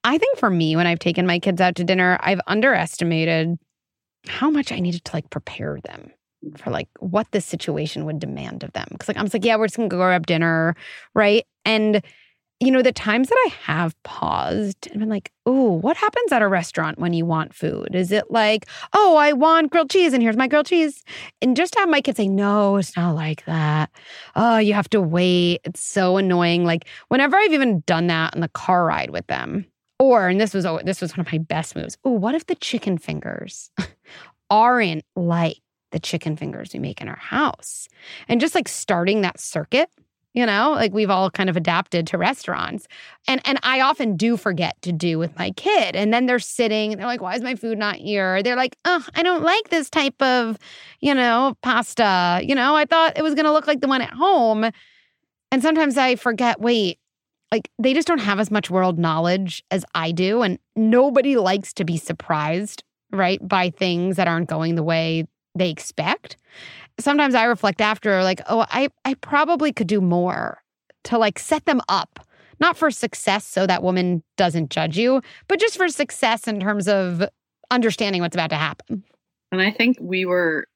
I 0.05 0.19
think 0.19 0.39
for 0.39 0.51
me, 0.51 0.77
when 0.77 0.87
I've 0.87 0.99
taken 0.99 1.27
my 1.27 1.39
kids 1.39 1.61
out 1.61 1.77
to 1.77 1.85
dinner, 1.85 2.19
I've 2.21 2.41
underestimated 2.47 3.57
how 4.27 4.51
much 4.51 4.73
I 4.73 4.79
needed 4.79 5.05
to 5.05 5.13
like 5.15 5.31
prepare 5.31 5.79
them 5.85 6.11
for 6.57 6.71
like 6.71 6.89
what 6.99 7.31
this 7.31 7.47
situation 7.47 8.05
would 8.05 8.19
demand 8.19 8.63
of 8.63 8.73
them. 8.73 8.87
Cause 8.99 9.09
like 9.09 9.17
I 9.17 9.23
was 9.23 9.33
like, 9.33 9.45
yeah, 9.45 9.57
we're 9.57 9.67
just 9.67 9.77
gonna 9.77 9.89
go 9.89 9.99
grab 9.99 10.27
dinner, 10.27 10.75
right? 11.15 11.45
And 11.65 12.03
you 12.63 12.71
know, 12.71 12.81
the 12.81 12.93
times 12.93 13.29
that 13.29 13.45
I 13.47 13.55
have 13.63 14.01
paused 14.05 14.87
and 14.93 15.01
been 15.01 15.09
like, 15.09 15.33
oh, 15.47 15.73
what 15.73 15.97
happens 15.97 16.31
at 16.31 16.43
a 16.43 16.47
restaurant 16.49 16.97
when 16.97 17.13
you 17.13 17.27
want 17.27 17.53
food? 17.53 17.93
Is 17.93 18.13
it 18.13 18.31
like, 18.31 18.67
oh, 18.93 19.17
I 19.17 19.33
want 19.33 19.73
grilled 19.73 19.91
cheese 19.91 20.13
and 20.13 20.23
here's 20.23 20.37
my 20.37 20.47
grilled 20.47 20.67
cheese? 20.67 21.03
And 21.41 21.57
just 21.57 21.75
have 21.75 21.89
my 21.89 22.01
kids 22.01 22.19
say, 22.19 22.29
no, 22.29 22.77
it's 22.77 22.97
not 22.97 23.17
like 23.17 23.45
that. 23.47 23.91
Oh, 24.37 24.59
you 24.59 24.75
have 24.75 24.89
to 24.91 25.01
wait. 25.01 25.63
It's 25.65 25.83
so 25.83 26.19
annoying. 26.19 26.65
Like 26.65 26.87
whenever 27.09 27.37
I've 27.37 27.53
even 27.53 27.81
done 27.81 28.07
that 28.07 28.33
on 28.35 28.41
the 28.41 28.49
car 28.49 28.87
ride 28.87 29.11
with 29.11 29.27
them, 29.27 29.67
or, 29.99 30.29
and 30.29 30.41
this 30.41 30.55
was 30.55 30.65
this 30.85 31.01
was 31.01 31.17
one 31.17 31.27
of 31.27 31.33
my 31.33 31.39
best 31.39 31.75
moves. 31.75 31.99
Oh, 32.05 32.11
what 32.11 32.37
if 32.37 32.47
the 32.47 32.55
chicken 32.55 32.97
fingers 32.97 33.73
aren't 34.51 35.05
like 35.17 35.59
the 35.91 35.99
chicken 35.99 36.37
fingers 36.37 36.71
we 36.73 36.79
make 36.79 37.01
in 37.01 37.09
our 37.09 37.17
house? 37.17 37.89
And 38.29 38.41
just 38.41 38.55
like 38.55 38.69
starting 38.69 39.23
that 39.23 39.41
circuit 39.41 39.91
you 40.35 40.47
know 40.47 40.73
like 40.73 40.93
we've 40.93 41.11
all 41.11 41.31
kind 41.31 41.51
of 41.51 41.57
adapted 41.57 42.07
to 42.09 42.19
restaurants. 42.19 42.87
And 43.29 43.41
and 43.45 43.59
i 43.63 43.81
often 43.81 44.17
do 44.17 44.37
forget 44.37 44.81
to 44.83 44.93
do 44.93 45.19
with 45.19 45.37
my 45.39 45.51
kid. 45.53 45.97
And 45.97 46.13
then 46.13 46.27
they're 46.27 46.39
sitting 46.39 46.97
they're 46.97 47.07
like 47.07 47.21
why 47.21 47.35
is 47.35 47.43
my 47.43 47.55
food 47.55 47.79
not 47.79 47.97
here? 47.97 48.43
They're 48.43 48.57
like 48.57 48.77
oh 48.85 49.05
i 49.15 49.23
don't 49.23 49.43
like 49.43 49.69
this 49.69 49.91
type 49.91 50.21
of 50.23 50.59
you 51.01 51.15
know 51.15 51.57
pasta. 51.63 52.41
You 52.43 52.55
know 52.55 52.75
i 52.77 52.85
thought 52.85 53.19
it 53.19 53.23
was 53.23 53.35
going 53.35 53.47
to 53.47 53.53
look 53.53 53.67
like 53.67 53.81
the 53.81 53.89
one 53.89 54.03
at 54.03 54.11
home. 54.11 54.71
And 55.51 55.63
sometimes 55.63 55.97
i 55.97 56.17
forget 56.17 56.61
wait 56.61 56.99
like 57.51 57.71
they 57.79 57.93
just 57.93 58.09
don't 58.09 58.19
have 58.19 58.41
as 58.41 58.51
much 58.51 58.71
world 58.71 58.99
knowledge 58.99 59.63
as 59.71 59.85
i 59.95 60.13
do. 60.13 60.43
And 60.43 60.59
nobody 60.77 61.37
likes 61.37 61.73
to 61.75 61.85
be 61.85 61.97
surprised 61.97 62.83
right 63.13 63.47
by 63.47 63.71
things 63.71 64.17
that 64.17 64.27
aren't 64.27 64.49
going 64.49 64.75
the 64.75 64.83
way 64.83 65.27
they 65.55 65.71
expect 65.71 66.37
sometimes 66.99 67.35
I 67.35 67.45
reflect 67.45 67.81
after, 67.81 68.23
like, 68.23 68.41
oh, 68.49 68.67
I, 68.71 68.89
I 69.05 69.15
probably 69.15 69.73
could 69.73 69.87
do 69.87 70.01
more 70.01 70.63
to 71.05 71.19
like 71.19 71.39
set 71.39 71.65
them 71.65 71.81
up, 71.89 72.21
not 72.61 72.77
for 72.77 72.91
success 72.91 73.47
so 73.47 73.67
that 73.67 73.83
woman 73.83 74.23
doesn't 74.37 74.71
judge 74.71 74.97
you, 74.97 75.23
but 75.49 75.61
just 75.61 75.77
for 75.77 75.89
success 75.89 76.47
in 76.47 76.61
terms 76.61 76.89
of 76.89 77.25
understanding 77.71 78.23
what's 78.23 78.37
about 78.37 78.51
to 78.51 78.57
happen. 78.57 79.03
And 79.51 79.61
I 79.61 79.71
think 79.71 79.99
we 80.01 80.25
were, 80.25 80.67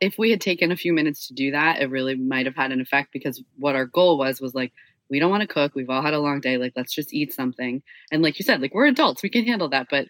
if 0.00 0.18
we 0.18 0.30
had 0.30 0.40
taken 0.40 0.70
a 0.70 0.76
few 0.76 0.92
minutes 0.92 1.26
to 1.28 1.34
do 1.34 1.50
that, 1.50 1.80
it 1.80 1.90
really 1.90 2.14
might 2.14 2.46
have 2.46 2.56
had 2.56 2.72
an 2.72 2.80
effect 2.80 3.10
because 3.12 3.42
what 3.58 3.74
our 3.74 3.86
goal 3.86 4.18
was 4.18 4.40
was 4.40 4.54
like, 4.54 4.72
we 5.08 5.18
don't 5.18 5.30
want 5.30 5.42
to 5.42 5.46
cook. 5.46 5.74
We've 5.74 5.90
all 5.90 6.02
had 6.02 6.14
a 6.14 6.20
long 6.20 6.40
day. 6.40 6.58
Like, 6.58 6.72
let's 6.76 6.94
just 6.94 7.14
eat 7.14 7.32
something. 7.32 7.82
And 8.10 8.22
like 8.22 8.38
you 8.38 8.44
said, 8.44 8.60
like, 8.60 8.74
we're 8.74 8.86
adults, 8.86 9.22
we 9.22 9.30
can 9.30 9.46
handle 9.46 9.68
that. 9.70 9.86
But 9.90 10.08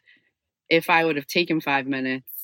if 0.69 0.91
I 0.91 1.05
would 1.05 1.17
have 1.17 1.27
taken 1.27 1.61
five 1.61 1.87
minutes, 1.87 2.36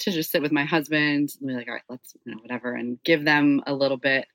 to 0.00 0.10
just 0.10 0.30
sit 0.30 0.42
with 0.42 0.52
my 0.52 0.64
husband 0.64 1.30
and 1.40 1.48
be 1.48 1.54
like, 1.54 1.68
all 1.68 1.74
right, 1.74 1.82
let's, 1.88 2.14
you 2.24 2.32
know, 2.32 2.40
whatever, 2.40 2.74
and 2.74 2.98
give 3.04 3.24
them 3.24 3.62
a 3.66 3.74
little 3.74 3.96
bit 3.96 4.26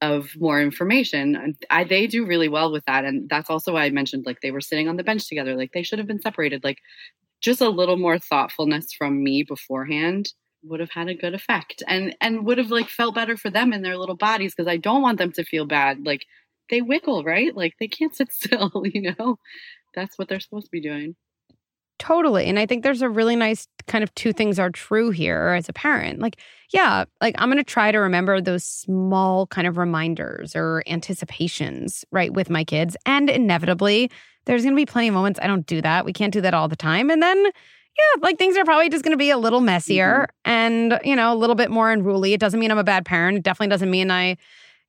of 0.00 0.30
more 0.38 0.60
information. 0.60 1.36
And 1.36 1.56
I, 1.68 1.84
they 1.84 2.06
do 2.06 2.24
really 2.26 2.48
well 2.48 2.72
with 2.72 2.84
that. 2.86 3.04
And 3.04 3.28
that's 3.28 3.50
also 3.50 3.74
why 3.74 3.84
I 3.84 3.90
mentioned 3.90 4.24
like 4.26 4.40
they 4.40 4.50
were 4.50 4.60
sitting 4.60 4.88
on 4.88 4.96
the 4.96 5.04
bench 5.04 5.28
together, 5.28 5.54
like 5.56 5.72
they 5.72 5.82
should 5.82 5.98
have 5.98 6.08
been 6.08 6.22
separated. 6.22 6.64
Like 6.64 6.78
just 7.40 7.60
a 7.60 7.68
little 7.68 7.96
more 7.96 8.18
thoughtfulness 8.18 8.92
from 8.92 9.22
me 9.22 9.42
beforehand 9.42 10.32
would 10.62 10.80
have 10.80 10.90
had 10.90 11.08
a 11.08 11.14
good 11.14 11.34
effect 11.34 11.82
and 11.88 12.14
and 12.20 12.44
would 12.44 12.58
have 12.58 12.70
like 12.70 12.88
felt 12.88 13.14
better 13.14 13.34
for 13.36 13.48
them 13.48 13.72
in 13.72 13.80
their 13.80 13.96
little 13.96 14.16
bodies 14.16 14.54
because 14.54 14.68
I 14.68 14.76
don't 14.76 15.00
want 15.02 15.18
them 15.18 15.32
to 15.32 15.44
feel 15.44 15.66
bad. 15.66 16.04
Like 16.04 16.26
they 16.68 16.82
wiggle, 16.82 17.24
right? 17.24 17.54
Like 17.54 17.74
they 17.80 17.88
can't 17.88 18.14
sit 18.16 18.32
still, 18.32 18.82
you 18.84 19.14
know. 19.18 19.38
That's 19.94 20.18
what 20.18 20.28
they're 20.28 20.40
supposed 20.40 20.66
to 20.66 20.70
be 20.70 20.80
doing. 20.80 21.16
Totally. 22.00 22.46
And 22.46 22.58
I 22.58 22.64
think 22.64 22.82
there's 22.82 23.02
a 23.02 23.10
really 23.10 23.36
nice 23.36 23.68
kind 23.86 24.02
of 24.02 24.12
two 24.14 24.32
things 24.32 24.58
are 24.58 24.70
true 24.70 25.10
here 25.10 25.54
as 25.56 25.68
a 25.68 25.72
parent. 25.74 26.18
Like, 26.18 26.40
yeah, 26.72 27.04
like 27.20 27.34
I'm 27.36 27.50
going 27.50 27.58
to 27.58 27.64
try 27.64 27.92
to 27.92 27.98
remember 27.98 28.40
those 28.40 28.64
small 28.64 29.46
kind 29.48 29.66
of 29.66 29.76
reminders 29.76 30.56
or 30.56 30.82
anticipations, 30.86 32.02
right, 32.10 32.32
with 32.32 32.48
my 32.48 32.64
kids. 32.64 32.96
And 33.04 33.28
inevitably, 33.28 34.10
there's 34.46 34.62
going 34.62 34.74
to 34.74 34.80
be 34.80 34.86
plenty 34.86 35.08
of 35.08 35.14
moments 35.14 35.38
I 35.42 35.46
don't 35.46 35.66
do 35.66 35.82
that. 35.82 36.06
We 36.06 36.14
can't 36.14 36.32
do 36.32 36.40
that 36.40 36.54
all 36.54 36.68
the 36.68 36.76
time. 36.76 37.10
And 37.10 37.22
then, 37.22 37.44
yeah, 37.44 38.20
like 38.22 38.38
things 38.38 38.56
are 38.56 38.64
probably 38.64 38.88
just 38.88 39.04
going 39.04 39.12
to 39.12 39.18
be 39.18 39.28
a 39.28 39.36
little 39.36 39.60
messier 39.60 40.26
mm-hmm. 40.46 40.50
and, 40.50 41.00
you 41.04 41.14
know, 41.14 41.34
a 41.34 41.36
little 41.36 41.54
bit 41.54 41.70
more 41.70 41.92
unruly. 41.92 42.32
It 42.32 42.40
doesn't 42.40 42.58
mean 42.58 42.70
I'm 42.70 42.78
a 42.78 42.84
bad 42.84 43.04
parent. 43.04 43.36
It 43.36 43.44
definitely 43.44 43.68
doesn't 43.68 43.90
mean 43.90 44.10
I 44.10 44.38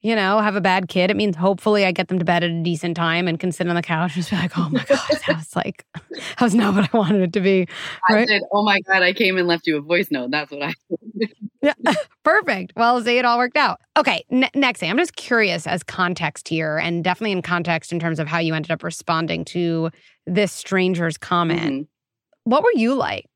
you 0.01 0.15
know, 0.15 0.39
have 0.39 0.55
a 0.55 0.61
bad 0.61 0.87
kid. 0.87 1.11
It 1.11 1.15
means 1.15 1.35
hopefully 1.35 1.85
I 1.85 1.91
get 1.91 2.07
them 2.07 2.17
to 2.19 2.25
bed 2.25 2.43
at 2.43 2.49
a 2.49 2.63
decent 2.63 2.97
time 2.97 3.27
and 3.27 3.39
can 3.39 3.51
sit 3.51 3.67
on 3.67 3.75
the 3.75 3.81
couch 3.81 4.15
and 4.15 4.23
just 4.23 4.31
be 4.31 4.35
like, 4.35 4.57
oh 4.57 4.69
my 4.69 4.83
God, 4.83 4.99
that 5.27 5.37
was 5.37 5.55
like, 5.55 5.85
that 5.93 6.41
was 6.41 6.55
not 6.55 6.73
what 6.73 6.89
I 6.91 6.97
wanted 6.97 7.21
it 7.21 7.33
to 7.33 7.39
be. 7.39 7.67
Right? 8.09 8.23
I 8.23 8.25
said, 8.25 8.41
Oh 8.51 8.63
my 8.63 8.79
God, 8.81 9.03
I 9.03 9.13
came 9.13 9.37
and 9.37 9.47
left 9.47 9.67
you 9.67 9.77
a 9.77 9.81
voice 9.81 10.09
note. 10.09 10.31
That's 10.31 10.51
what 10.51 10.63
I 10.63 10.73
Yeah, 11.61 11.73
perfect. 12.23 12.73
Well, 12.75 13.01
see, 13.03 13.19
it 13.19 13.25
all 13.25 13.37
worked 13.37 13.57
out. 13.57 13.79
Okay, 13.95 14.25
n- 14.31 14.49
next 14.55 14.79
thing. 14.79 14.89
I'm 14.89 14.97
just 14.97 15.15
curious 15.15 15.67
as 15.67 15.83
context 15.83 16.47
here, 16.47 16.77
and 16.77 17.03
definitely 17.03 17.33
in 17.33 17.43
context 17.43 17.91
in 17.91 17.99
terms 17.99 18.19
of 18.19 18.27
how 18.27 18.39
you 18.39 18.55
ended 18.55 18.71
up 18.71 18.83
responding 18.83 19.45
to 19.45 19.91
this 20.25 20.51
stranger's 20.51 21.17
comment. 21.17 21.61
Mm-hmm. 21.61 21.81
What 22.45 22.63
were 22.63 22.73
you 22.73 22.95
like 22.95 23.30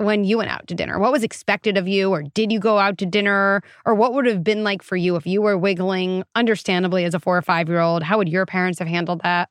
when 0.00 0.24
you 0.24 0.38
went 0.38 0.50
out 0.50 0.66
to 0.68 0.74
dinner? 0.74 0.98
What 0.98 1.12
was 1.12 1.22
expected 1.22 1.76
of 1.76 1.86
you, 1.86 2.10
or 2.10 2.22
did 2.22 2.50
you 2.50 2.58
go 2.58 2.78
out 2.78 2.98
to 2.98 3.06
dinner, 3.06 3.62
or 3.84 3.94
what 3.94 4.14
would 4.14 4.26
have 4.26 4.42
been 4.42 4.64
like 4.64 4.82
for 4.82 4.96
you 4.96 5.16
if 5.16 5.26
you 5.26 5.42
were 5.42 5.58
wiggling, 5.58 6.24
understandably, 6.34 7.04
as 7.04 7.14
a 7.14 7.20
four 7.20 7.36
or 7.36 7.42
five 7.42 7.68
year 7.68 7.80
old? 7.80 8.02
How 8.02 8.18
would 8.18 8.28
your 8.28 8.46
parents 8.46 8.78
have 8.78 8.88
handled 8.88 9.20
that? 9.22 9.50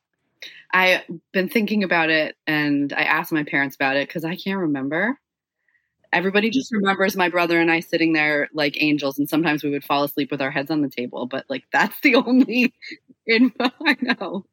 I've 0.72 1.02
been 1.32 1.48
thinking 1.48 1.82
about 1.82 2.10
it 2.10 2.36
and 2.46 2.92
I 2.92 3.02
asked 3.02 3.32
my 3.32 3.44
parents 3.44 3.74
about 3.74 3.96
it 3.96 4.08
because 4.08 4.24
I 4.24 4.36
can't 4.36 4.60
remember. 4.60 5.18
Everybody 6.12 6.50
mm. 6.50 6.52
just 6.52 6.72
remembers 6.72 7.16
my 7.16 7.28
brother 7.28 7.60
and 7.60 7.70
I 7.70 7.80
sitting 7.80 8.12
there 8.12 8.48
like 8.52 8.82
angels, 8.82 9.18
and 9.18 9.28
sometimes 9.28 9.62
we 9.62 9.70
would 9.70 9.84
fall 9.84 10.02
asleep 10.02 10.30
with 10.30 10.42
our 10.42 10.50
heads 10.50 10.70
on 10.70 10.82
the 10.82 10.90
table, 10.90 11.26
but 11.26 11.44
like 11.48 11.64
that's 11.72 11.98
the 12.00 12.14
only 12.26 12.74
info 13.26 13.70
I 13.86 13.96
know. 14.00 14.44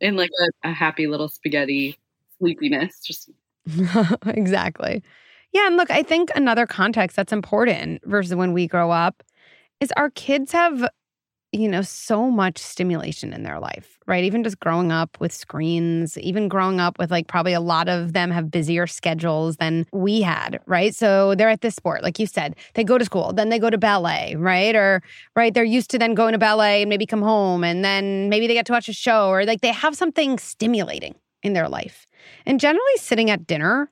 In 0.00 0.16
like 0.16 0.30
a, 0.64 0.68
a 0.68 0.72
happy 0.72 1.08
little 1.08 1.28
spaghetti 1.28 1.98
sleepiness, 2.38 3.00
just 3.04 3.30
exactly. 4.26 5.02
Yeah. 5.52 5.66
And 5.66 5.76
look, 5.76 5.90
I 5.90 6.02
think 6.02 6.30
another 6.34 6.66
context 6.66 7.16
that's 7.16 7.32
important 7.32 8.02
versus 8.04 8.34
when 8.34 8.52
we 8.52 8.66
grow 8.66 8.90
up 8.90 9.22
is 9.80 9.92
our 9.96 10.10
kids 10.10 10.52
have, 10.52 10.88
you 11.52 11.68
know, 11.68 11.80
so 11.80 12.30
much 12.30 12.58
stimulation 12.58 13.32
in 13.32 13.44
their 13.44 13.58
life, 13.58 13.98
right? 14.06 14.24
Even 14.24 14.44
just 14.44 14.60
growing 14.60 14.92
up 14.92 15.16
with 15.20 15.32
screens, 15.32 16.18
even 16.18 16.48
growing 16.48 16.80
up 16.80 16.98
with 16.98 17.10
like 17.10 17.28
probably 17.28 17.54
a 17.54 17.60
lot 17.60 17.88
of 17.88 18.12
them 18.12 18.30
have 18.30 18.50
busier 18.50 18.86
schedules 18.86 19.56
than 19.56 19.86
we 19.92 20.20
had, 20.20 20.60
right? 20.66 20.94
So 20.94 21.34
they're 21.34 21.48
at 21.48 21.62
this 21.62 21.74
sport, 21.76 22.02
like 22.02 22.18
you 22.18 22.26
said, 22.26 22.54
they 22.74 22.84
go 22.84 22.98
to 22.98 23.04
school, 23.04 23.32
then 23.32 23.48
they 23.48 23.58
go 23.58 23.70
to 23.70 23.78
ballet, 23.78 24.34
right? 24.36 24.76
Or, 24.76 25.02
right, 25.34 25.54
they're 25.54 25.64
used 25.64 25.90
to 25.90 25.98
then 25.98 26.12
going 26.14 26.32
to 26.32 26.38
ballet 26.38 26.82
and 26.82 26.90
maybe 26.90 27.06
come 27.06 27.22
home 27.22 27.64
and 27.64 27.82
then 27.82 28.28
maybe 28.28 28.46
they 28.46 28.54
get 28.54 28.66
to 28.66 28.72
watch 28.72 28.88
a 28.88 28.92
show 28.92 29.28
or 29.28 29.44
like 29.46 29.62
they 29.62 29.72
have 29.72 29.96
something 29.96 30.38
stimulating 30.38 31.14
in 31.42 31.54
their 31.54 31.68
life. 31.68 32.06
And 32.44 32.60
generally 32.60 32.96
sitting 32.96 33.30
at 33.30 33.46
dinner 33.46 33.90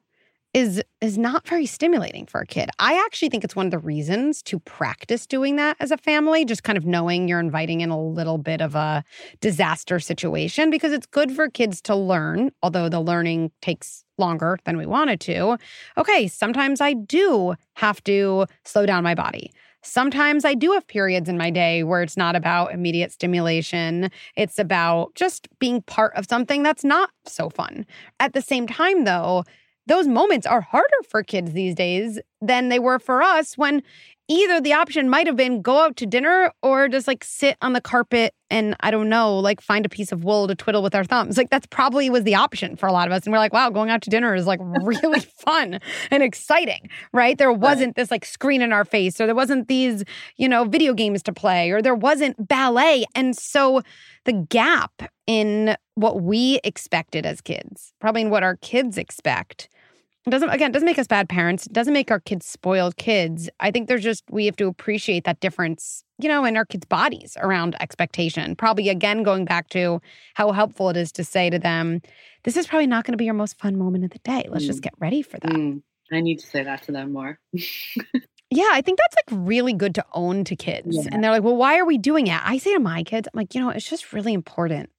is 0.57 0.83
is 1.03 1.19
not 1.19 1.47
very 1.47 1.67
stimulating 1.67 2.25
for 2.25 2.41
a 2.41 2.47
kid. 2.47 2.71
I 2.79 2.95
actually 3.05 3.29
think 3.29 3.45
it's 3.45 3.55
one 3.55 3.67
of 3.67 3.71
the 3.71 3.79
reasons 3.79 4.43
to 4.45 4.59
practice 4.61 5.27
doing 5.27 5.57
that 5.57 5.77
as 5.81 5.91
a 5.91 5.99
family, 5.99 6.47
just 6.47 6.63
kind 6.63 6.79
of 6.79 6.87
knowing 6.87 7.29
you're 7.29 7.41
inviting 7.41 7.83
in 7.83 7.91
a 7.91 8.01
little 8.01 8.39
bit 8.39 8.63
of 8.63 8.75
a 8.75 9.05
disaster 9.43 10.01
situation 10.01 10.71
because 10.71 10.93
it's 10.93 11.07
good 11.07 11.31
for 11.31 11.51
kids 11.51 11.83
to 11.83 11.95
learn, 11.95 12.51
although 12.63 12.89
the 12.89 13.01
learning 13.01 13.53
takes 13.61 14.03
longer 14.17 14.59
than 14.65 14.79
we 14.79 14.87
wanted 14.87 15.21
to. 15.21 15.59
Okay, 15.99 16.27
sometimes 16.27 16.81
I 16.81 16.95
do 16.95 17.55
have 17.75 18.03
to 18.05 18.47
slow 18.65 18.87
down 18.87 19.05
my 19.05 19.15
body. 19.15 19.53
Sometimes 19.83 20.47
I 20.47 20.55
do 20.55 20.73
have 20.73 20.87
periods 20.87 21.29
in 21.29 21.37
my 21.37 21.51
day 21.51 21.83
where 21.83 22.03
it's 22.03 22.17
not 22.17 22.35
about 22.35 22.73
immediate 22.73 23.13
stimulation. 23.13 24.11
It's 24.37 24.59
about 24.59 25.15
just 25.15 25.49
being 25.59 25.83
part 25.83 26.15
of 26.17 26.25
something 26.27 26.63
that's 26.63 26.83
not 26.83 27.11
so 27.27 27.51
fun. 27.51 27.85
At 28.19 28.33
the 28.33 28.41
same 28.41 28.67
time, 28.67 29.05
though, 29.05 29.45
those 29.87 30.07
moments 30.07 30.47
are 30.47 30.61
harder 30.61 30.87
for 31.09 31.23
kids 31.23 31.53
these 31.53 31.75
days 31.75 32.21
than 32.41 32.69
they 32.69 32.79
were 32.79 32.99
for 32.99 33.23
us 33.23 33.57
when 33.57 33.83
either 34.29 34.61
the 34.61 34.73
option 34.73 35.09
might 35.09 35.27
have 35.27 35.37
been 35.37 35.63
go 35.63 35.79
out 35.85 35.97
to 35.97 36.07
dinner 36.07 36.51
or 36.63 36.89
just 36.89 37.07
like 37.07 37.23
sit 37.23 37.57
on 37.63 37.73
the 37.73 37.81
carpet 37.81 38.35
and 38.51 38.77
I 38.81 38.91
don't 38.91 39.09
know, 39.09 39.39
like 39.39 39.61
find 39.61 39.85
a 39.87 39.89
piece 39.89 40.13
of 40.13 40.25
wool 40.25 40.49
to 40.49 40.55
twiddle 40.55 40.83
with 40.83 40.95
our 40.95 41.05
thumbs. 41.05 41.37
Like 41.37 41.51
that's 41.51 41.67
probably 41.67 42.11
was 42.11 42.25
the 42.25 42.35
option 42.35 42.77
for 42.77 42.87
a 42.87 42.93
lot 42.93 43.07
of 43.07 43.13
us. 43.13 43.25
And 43.25 43.33
we're 43.33 43.39
like, 43.39 43.53
wow, 43.53 43.71
going 43.71 43.91
out 43.91 44.03
to 44.03 44.11
dinner 44.11 44.35
is 44.35 44.47
like 44.47 44.61
really 44.83 45.21
fun 45.21 45.81
and 46.11 46.23
exciting, 46.23 46.89
right? 47.13 47.39
There 47.39 47.53
wasn't 47.53 47.97
this 47.97 48.11
like 48.11 48.25
screen 48.25 48.63
in 48.63 48.73
our 48.73 48.85
face 48.85 49.21
or 49.21 49.27
there 49.27 49.35
wasn't 49.35 49.69
these, 49.69 50.05
you 50.37 50.49
know, 50.49 50.65
video 50.65 50.93
games 50.95 51.23
to 51.25 51.33
play 51.33 51.71
or 51.71 51.83
there 51.83 51.95
wasn't 51.95 52.49
ballet. 52.49 53.05
And 53.15 53.37
so 53.37 53.83
the 54.25 54.33
gap 54.33 55.03
in 55.27 55.77
what 55.95 56.23
we 56.23 56.61
expected 56.63 57.27
as 57.27 57.41
kids, 57.41 57.93
probably 58.01 58.23
in 58.23 58.31
what 58.31 58.43
our 58.43 58.57
kids 58.57 58.99
expect, 58.99 59.69
it 60.27 60.31
doesn't 60.31 60.51
again, 60.51 60.71
it 60.71 60.73
doesn't 60.73 60.87
make 60.87 60.99
us 60.99 61.07
bad 61.07 61.29
parents. 61.29 61.67
It 61.67 61.73
doesn't 61.73 61.95
make 61.95 62.11
our 62.11 62.19
kids 62.19 62.47
spoiled 62.47 62.97
kids. 62.97 63.49
I 63.61 63.71
think 63.71 63.89
there's 63.89 64.03
just 64.03 64.25
we 64.29 64.47
have 64.47 64.57
to 64.57 64.67
appreciate 64.67 65.25
that 65.25 65.39
difference, 65.39 66.03
you 66.19 66.29
know, 66.29 66.45
in 66.45 66.57
our 66.57 66.65
kids' 66.65 66.85
bodies 66.85 67.37
around 67.41 67.77
expectation. 67.81 68.57
Probably 68.57 68.89
again 68.89 69.23
going 69.23 69.45
back 69.45 69.69
to 69.71 70.01
how 70.35 70.51
helpful 70.51 70.91
it 70.91 70.97
is 70.97 71.13
to 71.13 71.25
say 71.25 71.49
to 71.49 71.61
them, 71.61 72.01
this 72.43 72.57
is 72.57 72.67
probably 72.67 72.89
not 72.89 73.05
going 73.05 73.13
to 73.13 73.19
be 73.19 73.25
your 73.25 73.35
most 73.35 73.59
fun 73.59 73.79
moment 73.79 74.05
of 74.05 74.11
the 74.11 74.19
day. 74.19 74.47
Let's 74.49 74.65
mm. 74.65 74.69
just 74.69 74.83
get 74.83 74.95
ready 74.99 75.23
for 75.23 75.39
that. 75.39 75.53
Mm. 75.53 75.83
I 76.13 76.21
need 76.21 76.41
to 76.41 76.47
say 76.47 76.63
that 76.63 76.83
to 76.85 76.93
them 76.93 77.13
more. 77.13 77.39
yeah, 77.53 78.71
I 78.73 78.81
think 78.81 78.99
that's 78.99 79.17
like 79.17 79.47
really 79.47 79.73
good 79.73 79.95
to 79.97 80.05
own 80.13 80.45
to 80.45 80.57
kids. 80.57 80.89
Yeah. 80.91 81.09
And 81.11 81.23
they're 81.23 81.31
like, 81.33 81.43
well, 81.43 81.57
why 81.57 81.79
are 81.79 81.85
we 81.85 81.99
doing 81.99 82.27
it? 82.27 82.41
I 82.43 82.59
say 82.59 82.75
to 82.75 82.81
my 82.81 83.03
kids, 83.03 83.29
I'm 83.33 83.39
like, 83.39 83.55
you 83.55 83.61
know, 83.61 83.71
it's 83.71 83.89
just 83.89 84.13
really 84.13 84.33
important 84.33 84.91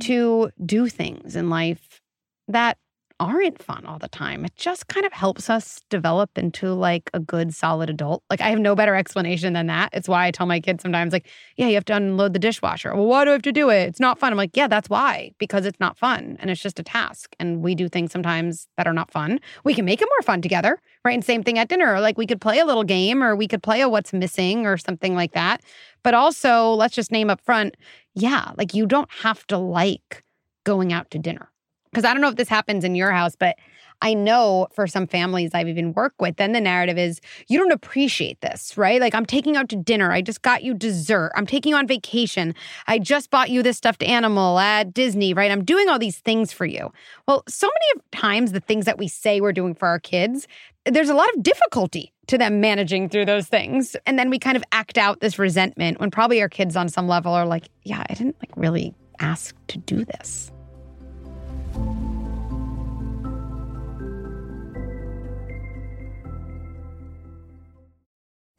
to 0.00 0.50
do 0.64 0.88
things 0.88 1.36
in 1.36 1.50
life 1.50 2.00
that 2.48 2.78
aren't 3.22 3.62
fun 3.62 3.86
all 3.86 4.00
the 4.00 4.08
time. 4.08 4.44
It 4.44 4.56
just 4.56 4.88
kind 4.88 5.06
of 5.06 5.12
helps 5.12 5.48
us 5.48 5.80
develop 5.88 6.36
into 6.36 6.72
like 6.72 7.08
a 7.14 7.20
good, 7.20 7.54
solid 7.54 7.88
adult. 7.88 8.24
Like, 8.28 8.40
I 8.40 8.48
have 8.48 8.58
no 8.58 8.74
better 8.74 8.96
explanation 8.96 9.52
than 9.52 9.68
that. 9.68 9.90
It's 9.92 10.08
why 10.08 10.26
I 10.26 10.32
tell 10.32 10.46
my 10.46 10.58
kids 10.58 10.82
sometimes, 10.82 11.12
like, 11.12 11.28
yeah, 11.56 11.68
you 11.68 11.74
have 11.74 11.84
to 11.84 11.94
unload 11.94 12.32
the 12.32 12.40
dishwasher. 12.40 12.92
Well, 12.94 13.06
why 13.06 13.24
do 13.24 13.30
I 13.30 13.34
have 13.34 13.42
to 13.42 13.52
do 13.52 13.70
it? 13.70 13.82
It's 13.88 14.00
not 14.00 14.18
fun. 14.18 14.32
I'm 14.32 14.36
like, 14.36 14.56
yeah, 14.56 14.66
that's 14.66 14.90
why, 14.90 15.30
because 15.38 15.66
it's 15.66 15.78
not 15.78 15.96
fun 15.96 16.36
and 16.40 16.50
it's 16.50 16.60
just 16.60 16.80
a 16.80 16.82
task. 16.82 17.36
And 17.38 17.62
we 17.62 17.76
do 17.76 17.88
things 17.88 18.10
sometimes 18.10 18.66
that 18.76 18.88
are 18.88 18.92
not 18.92 19.12
fun. 19.12 19.38
We 19.62 19.74
can 19.74 19.84
make 19.84 20.02
it 20.02 20.08
more 20.08 20.22
fun 20.22 20.42
together, 20.42 20.80
right? 21.04 21.14
And 21.14 21.24
same 21.24 21.44
thing 21.44 21.58
at 21.60 21.68
dinner. 21.68 22.00
Like, 22.00 22.18
we 22.18 22.26
could 22.26 22.40
play 22.40 22.58
a 22.58 22.66
little 22.66 22.84
game 22.84 23.22
or 23.22 23.36
we 23.36 23.46
could 23.46 23.62
play 23.62 23.82
a 23.82 23.88
what's 23.88 24.12
missing 24.12 24.66
or 24.66 24.76
something 24.76 25.14
like 25.14 25.32
that. 25.32 25.60
But 26.02 26.14
also, 26.14 26.72
let's 26.72 26.96
just 26.96 27.12
name 27.12 27.30
up 27.30 27.40
front, 27.40 27.76
yeah, 28.14 28.50
like 28.58 28.74
you 28.74 28.84
don't 28.84 29.10
have 29.22 29.46
to 29.46 29.58
like 29.58 30.24
going 30.64 30.92
out 30.92 31.08
to 31.12 31.18
dinner 31.18 31.51
because 31.92 32.04
I 32.04 32.12
don't 32.12 32.22
know 32.22 32.28
if 32.28 32.36
this 32.36 32.48
happens 32.48 32.84
in 32.84 32.94
your 32.94 33.10
house, 33.10 33.36
but 33.36 33.56
I 34.00 34.14
know 34.14 34.66
for 34.74 34.86
some 34.86 35.06
families 35.06 35.50
I've 35.54 35.68
even 35.68 35.92
worked 35.92 36.20
with, 36.20 36.36
then 36.36 36.52
the 36.52 36.60
narrative 36.60 36.98
is 36.98 37.20
you 37.48 37.58
don't 37.58 37.70
appreciate 37.70 38.40
this, 38.40 38.76
right? 38.76 39.00
Like, 39.00 39.14
I'm 39.14 39.26
taking 39.26 39.56
out 39.56 39.68
to 39.68 39.76
dinner. 39.76 40.10
I 40.10 40.22
just 40.22 40.42
got 40.42 40.64
you 40.64 40.74
dessert. 40.74 41.32
I'm 41.36 41.46
taking 41.46 41.70
you 41.70 41.76
on 41.76 41.86
vacation. 41.86 42.54
I 42.88 42.98
just 42.98 43.30
bought 43.30 43.50
you 43.50 43.62
this 43.62 43.76
stuffed 43.76 44.02
animal 44.02 44.58
at 44.58 44.92
Disney, 44.92 45.34
right? 45.34 45.52
I'm 45.52 45.64
doing 45.64 45.88
all 45.88 45.98
these 45.98 46.18
things 46.18 46.52
for 46.52 46.66
you. 46.66 46.92
Well, 47.28 47.44
so 47.46 47.68
many 47.68 48.00
of 48.00 48.10
times 48.20 48.52
the 48.52 48.60
things 48.60 48.86
that 48.86 48.98
we 48.98 49.06
say 49.06 49.40
we're 49.40 49.52
doing 49.52 49.74
for 49.74 49.86
our 49.86 50.00
kids, 50.00 50.48
there's 50.84 51.10
a 51.10 51.14
lot 51.14 51.28
of 51.36 51.42
difficulty 51.42 52.12
to 52.26 52.38
them 52.38 52.60
managing 52.60 53.08
through 53.08 53.26
those 53.26 53.46
things. 53.46 53.94
And 54.06 54.18
then 54.18 54.30
we 54.30 54.38
kind 54.38 54.56
of 54.56 54.64
act 54.72 54.98
out 54.98 55.20
this 55.20 55.38
resentment 55.38 56.00
when 56.00 56.10
probably 56.10 56.40
our 56.40 56.48
kids 56.48 56.74
on 56.74 56.88
some 56.88 57.06
level 57.06 57.34
are 57.34 57.46
like, 57.46 57.68
yeah, 57.84 58.02
I 58.08 58.14
didn't 58.14 58.36
like 58.40 58.56
really 58.56 58.94
ask 59.20 59.54
to 59.68 59.78
do 59.78 60.04
this. 60.04 60.50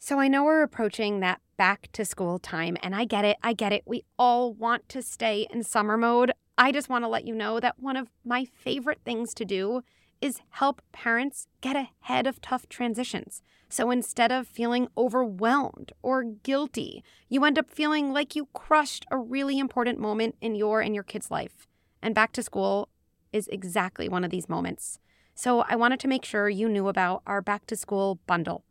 So 0.05 0.19
I 0.19 0.27
know 0.27 0.43
we're 0.43 0.63
approaching 0.63 1.21
that 1.21 1.39
back 1.55 1.87
to 1.93 2.03
school 2.03 2.37
time, 2.37 2.75
and 2.83 2.93
I 2.93 3.05
get 3.05 3.23
it. 3.23 3.37
I 3.41 3.53
get 3.53 3.71
it. 3.71 3.83
We 3.85 4.03
all 4.19 4.53
want 4.53 4.89
to 4.89 5.01
stay 5.01 5.47
in 5.49 5.63
summer 5.63 5.95
mode. 5.95 6.33
I 6.57 6.73
just 6.73 6.89
want 6.89 7.05
to 7.05 7.07
let 7.07 7.25
you 7.25 7.33
know 7.33 7.61
that 7.61 7.79
one 7.79 7.95
of 7.95 8.09
my 8.25 8.43
favorite 8.43 8.99
things 9.05 9.33
to 9.35 9.45
do 9.45 9.81
is 10.19 10.41
help 10.49 10.81
parents 10.91 11.47
get 11.61 11.77
ahead 11.77 12.27
of 12.27 12.41
tough 12.41 12.67
transitions. 12.67 13.41
So 13.69 13.91
instead 13.91 14.29
of 14.29 14.45
feeling 14.45 14.89
overwhelmed 14.97 15.93
or 16.01 16.25
guilty, 16.25 17.01
you 17.29 17.45
end 17.45 17.57
up 17.57 17.71
feeling 17.71 18.11
like 18.11 18.35
you 18.35 18.49
crushed 18.51 19.05
a 19.09 19.17
really 19.17 19.57
important 19.57 19.99
moment 19.99 20.35
in 20.41 20.53
your 20.53 20.81
and 20.81 20.93
your 20.93 21.05
kid's 21.05 21.31
life. 21.31 21.65
And 22.01 22.13
back 22.13 22.33
to 22.33 22.43
school 22.43 22.89
is 23.31 23.47
exactly 23.47 24.09
one 24.09 24.25
of 24.25 24.31
these 24.31 24.49
moments. 24.49 24.99
So 25.33 25.61
I 25.61 25.77
wanted 25.77 26.01
to 26.01 26.09
make 26.09 26.25
sure 26.25 26.49
you 26.49 26.67
knew 26.67 26.89
about 26.89 27.21
our 27.25 27.41
back 27.41 27.65
to 27.67 27.77
school 27.77 28.19
bundle. 28.27 28.65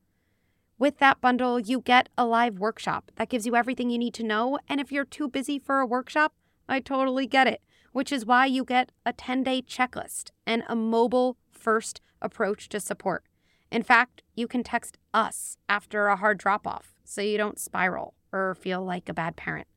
With 0.83 0.99
that 0.99 1.21
bundle, 1.21 1.61
you 1.61 1.81
get 1.81 2.09
a 2.19 2.27
live 2.27 2.59
workshop 2.59 3.13
that 3.15 3.29
gives 3.29 3.47
you 3.47 3.55
everything 3.55 3.89
you 3.89 3.99
need 3.99 4.15
to 4.15 4.25
know. 4.25 4.59
And 4.69 4.81
if 4.81 4.91
you're 4.91 5.05
too 5.05 5.29
busy 5.29 5.61
for 5.61 5.79
a 5.79 5.87
workshop, 5.87 6.35
I 6.69 6.81
totally 6.81 7.29
get 7.29 7.47
it, 7.47 7.63
which 7.93 8.11
is 8.11 8.27
why 8.27 8.47
you 8.47 8.65
get 8.65 8.91
a 9.07 9.13
10 9.13 9.45
day 9.45 9.63
checklist 9.63 10.33
and 10.45 10.65
a 10.69 10.75
mobile 10.75 11.37
first 11.53 12.01
approach 12.21 12.69
to 12.71 12.81
support. 12.81 13.23
In 13.71 13.85
fact, 13.85 14.23
you 14.35 14.49
can 14.49 14.65
text 14.65 14.99
us 15.15 15.57
after 15.69 16.09
a 16.09 16.17
hard 16.17 16.39
drop 16.39 16.67
off 16.67 16.97
so 17.05 17.23
you 17.23 17.39
don't 17.39 17.61
spiral 17.61 18.15
or 18.33 18.57
feel 18.57 18.85
like 18.85 19.09
a 19.09 19.15
bad 19.15 19.37
parent. 19.37 19.69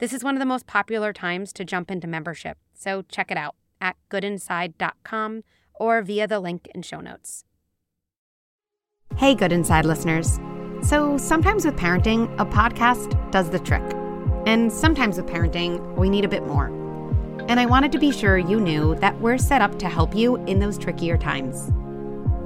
This 0.00 0.12
is 0.12 0.22
one 0.22 0.34
of 0.34 0.40
the 0.40 0.44
most 0.44 0.66
popular 0.66 1.14
times 1.14 1.50
to 1.54 1.64
jump 1.64 1.90
into 1.90 2.06
membership, 2.06 2.58
so 2.74 3.00
check 3.08 3.30
it 3.30 3.38
out 3.38 3.54
at 3.80 3.96
goodinside.com 4.10 5.44
or 5.76 6.02
via 6.02 6.26
the 6.26 6.40
link 6.40 6.68
in 6.74 6.82
show 6.82 7.00
notes. 7.00 7.46
Hey, 9.20 9.34
Good 9.34 9.52
Inside 9.52 9.84
listeners. 9.84 10.40
So, 10.80 11.18
sometimes 11.18 11.66
with 11.66 11.76
parenting, 11.76 12.32
a 12.40 12.46
podcast 12.46 13.30
does 13.30 13.50
the 13.50 13.58
trick. 13.58 13.82
And 14.46 14.72
sometimes 14.72 15.18
with 15.18 15.26
parenting, 15.26 15.94
we 15.94 16.08
need 16.08 16.24
a 16.24 16.28
bit 16.28 16.46
more. 16.46 16.68
And 17.46 17.60
I 17.60 17.66
wanted 17.66 17.92
to 17.92 17.98
be 17.98 18.12
sure 18.12 18.38
you 18.38 18.58
knew 18.58 18.94
that 18.94 19.20
we're 19.20 19.36
set 19.36 19.60
up 19.60 19.78
to 19.80 19.90
help 19.90 20.14
you 20.14 20.36
in 20.46 20.58
those 20.58 20.78
trickier 20.78 21.18
times. 21.18 21.70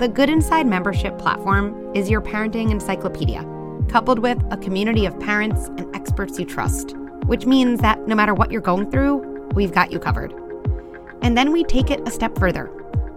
The 0.00 0.08
Good 0.08 0.28
Inside 0.28 0.66
membership 0.66 1.16
platform 1.16 1.94
is 1.94 2.10
your 2.10 2.20
parenting 2.20 2.72
encyclopedia, 2.72 3.46
coupled 3.88 4.18
with 4.18 4.42
a 4.50 4.56
community 4.56 5.06
of 5.06 5.20
parents 5.20 5.68
and 5.78 5.94
experts 5.94 6.40
you 6.40 6.44
trust, 6.44 6.96
which 7.26 7.46
means 7.46 7.78
that 7.82 8.08
no 8.08 8.16
matter 8.16 8.34
what 8.34 8.50
you're 8.50 8.60
going 8.60 8.90
through, 8.90 9.18
we've 9.54 9.72
got 9.72 9.92
you 9.92 10.00
covered. 10.00 10.34
And 11.22 11.38
then 11.38 11.52
we 11.52 11.62
take 11.62 11.92
it 11.92 12.00
a 12.04 12.10
step 12.10 12.36
further 12.36 12.68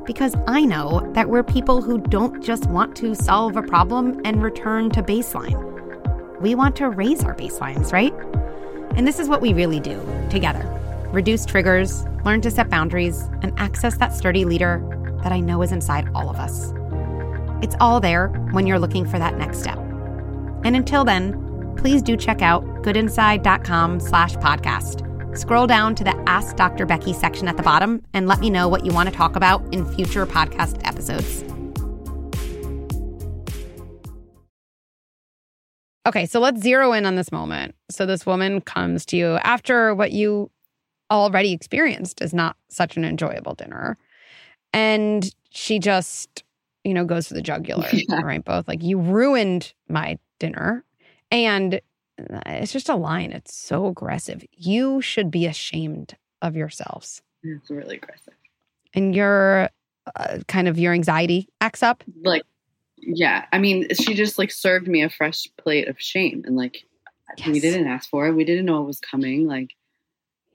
because 0.08 0.34
I 0.48 0.62
know 0.62 1.08
that 1.14 1.30
we're 1.30 1.44
people 1.44 1.82
who 1.82 2.00
don't 2.00 2.42
just 2.42 2.66
want 2.68 2.96
to 2.96 3.14
solve 3.14 3.58
a 3.58 3.62
problem 3.62 4.22
and 4.24 4.42
return 4.42 4.90
to 4.92 5.04
baseline. 5.04 5.62
We 6.42 6.56
want 6.56 6.76
to 6.78 6.90
raise 6.90 7.24
our 7.24 7.36
baselines, 7.36 7.92
right? 7.92 8.14
And 8.96 9.06
this 9.06 9.20
is 9.20 9.28
what 9.28 9.42
we 9.42 9.54
really 9.54 9.80
do 9.80 10.02
together 10.32 10.74
reduce 11.12 11.46
triggers, 11.46 12.04
learn 12.26 12.42
to 12.42 12.52
set 12.52 12.70
boundaries, 12.70 13.30
and 13.42 13.54
access 13.58 13.98
that 13.98 14.14
sturdy 14.14 14.44
leader 14.44 14.84
that 15.24 15.32
I 15.32 15.40
know 15.40 15.62
is 15.62 15.72
inside 15.72 16.10
all 16.14 16.30
of 16.30 16.36
us. 16.36 16.74
It's 17.62 17.76
all 17.80 18.00
there 18.02 18.28
when 18.52 18.68
you're 18.68 18.80
looking 18.80 19.06
for 19.06 19.18
that 19.18 19.38
next 19.38 19.60
step. 19.60 19.78
And 20.66 20.76
until 20.76 21.06
then, 21.06 21.76
please 21.78 22.02
do 22.02 22.18
check 22.18 22.42
out 22.42 22.64
goodinside.com 22.84 24.02
slash 24.02 24.36
podcast 24.36 25.07
Scroll 25.38 25.68
down 25.68 25.94
to 25.94 26.04
the 26.04 26.16
Ask 26.28 26.56
Dr. 26.56 26.88
Becky 26.88 27.14
section 27.14 27.48
at 27.48 27.58
the 27.58 27.64
bottom 27.64 28.02
and 28.12 28.28
let 28.28 28.40
me 28.40 28.50
know 28.50 28.68
what 28.68 28.84
you 28.84 28.92
want 28.92 29.08
to 29.08 29.14
talk 29.14 29.36
about 29.36 29.62
in 29.72 29.86
future 29.86 30.26
podcast 30.26 30.82
episodes. 30.84 31.44
Okay, 36.08 36.26
so 36.26 36.40
let's 36.40 36.60
zero 36.60 36.92
in 36.94 37.06
on 37.06 37.16
this 37.16 37.32
moment. 37.32 37.76
So, 37.92 38.08
this 38.08 38.26
woman 38.26 38.62
comes 38.62 39.06
to 39.08 39.18
you 39.18 39.28
after 39.44 39.94
what 39.94 40.12
you 40.12 40.50
already 41.12 41.52
experienced 41.52 42.20
is 42.22 42.34
not 42.34 42.56
such 42.70 42.98
an 42.98 43.06
enjoyable 43.06 43.54
dinner. 43.54 43.96
And 44.74 45.30
she 45.52 45.78
just, 45.78 46.44
you 46.84 46.96
know, 46.96 47.06
goes 47.06 47.28
for 47.28 47.36
the 47.36 47.44
jugular, 47.44 47.88
yeah. 47.94 48.22
right? 48.22 48.44
Both 48.44 48.68
like, 48.68 48.82
you 48.82 48.98
ruined 48.98 49.74
my 49.88 50.18
dinner 50.40 50.84
and 51.30 51.80
it's 52.18 52.72
just 52.72 52.90
a 52.90 52.96
line. 52.96 53.32
It's 53.32 53.56
so 53.56 53.88
aggressive. 53.88 54.44
You 54.54 55.02
should 55.02 55.32
be 55.32 55.46
ashamed 55.46 56.16
of 56.42 56.56
yourselves. 56.56 57.22
It's 57.44 57.70
really 57.70 57.98
aggressive. 57.98 58.34
And 58.94 59.16
your 59.16 59.70
uh, 60.16 60.40
kind 60.48 60.68
of 60.68 60.80
your 60.80 60.94
anxiety 60.94 61.50
acts 61.62 61.84
up. 61.84 62.04
Like, 62.24 62.44
yeah. 62.98 63.46
I 63.52 63.60
mean, 63.60 63.88
she 63.94 64.14
just 64.14 64.38
like 64.38 64.52
served 64.52 64.88
me 64.88 65.04
a 65.04 65.10
fresh 65.10 65.48
plate 65.58 65.88
of 65.88 66.00
shame, 66.00 66.44
and 66.46 66.56
like 66.56 66.84
yes. 67.38 67.48
we 67.48 67.60
didn't 67.60 67.88
ask 67.88 68.10
for 68.10 68.28
it. 68.28 68.34
We 68.34 68.46
didn't 68.46 68.66
know 68.66 68.82
it 68.82 68.88
was 68.88 69.00
coming. 69.00 69.48
Like, 69.48 69.74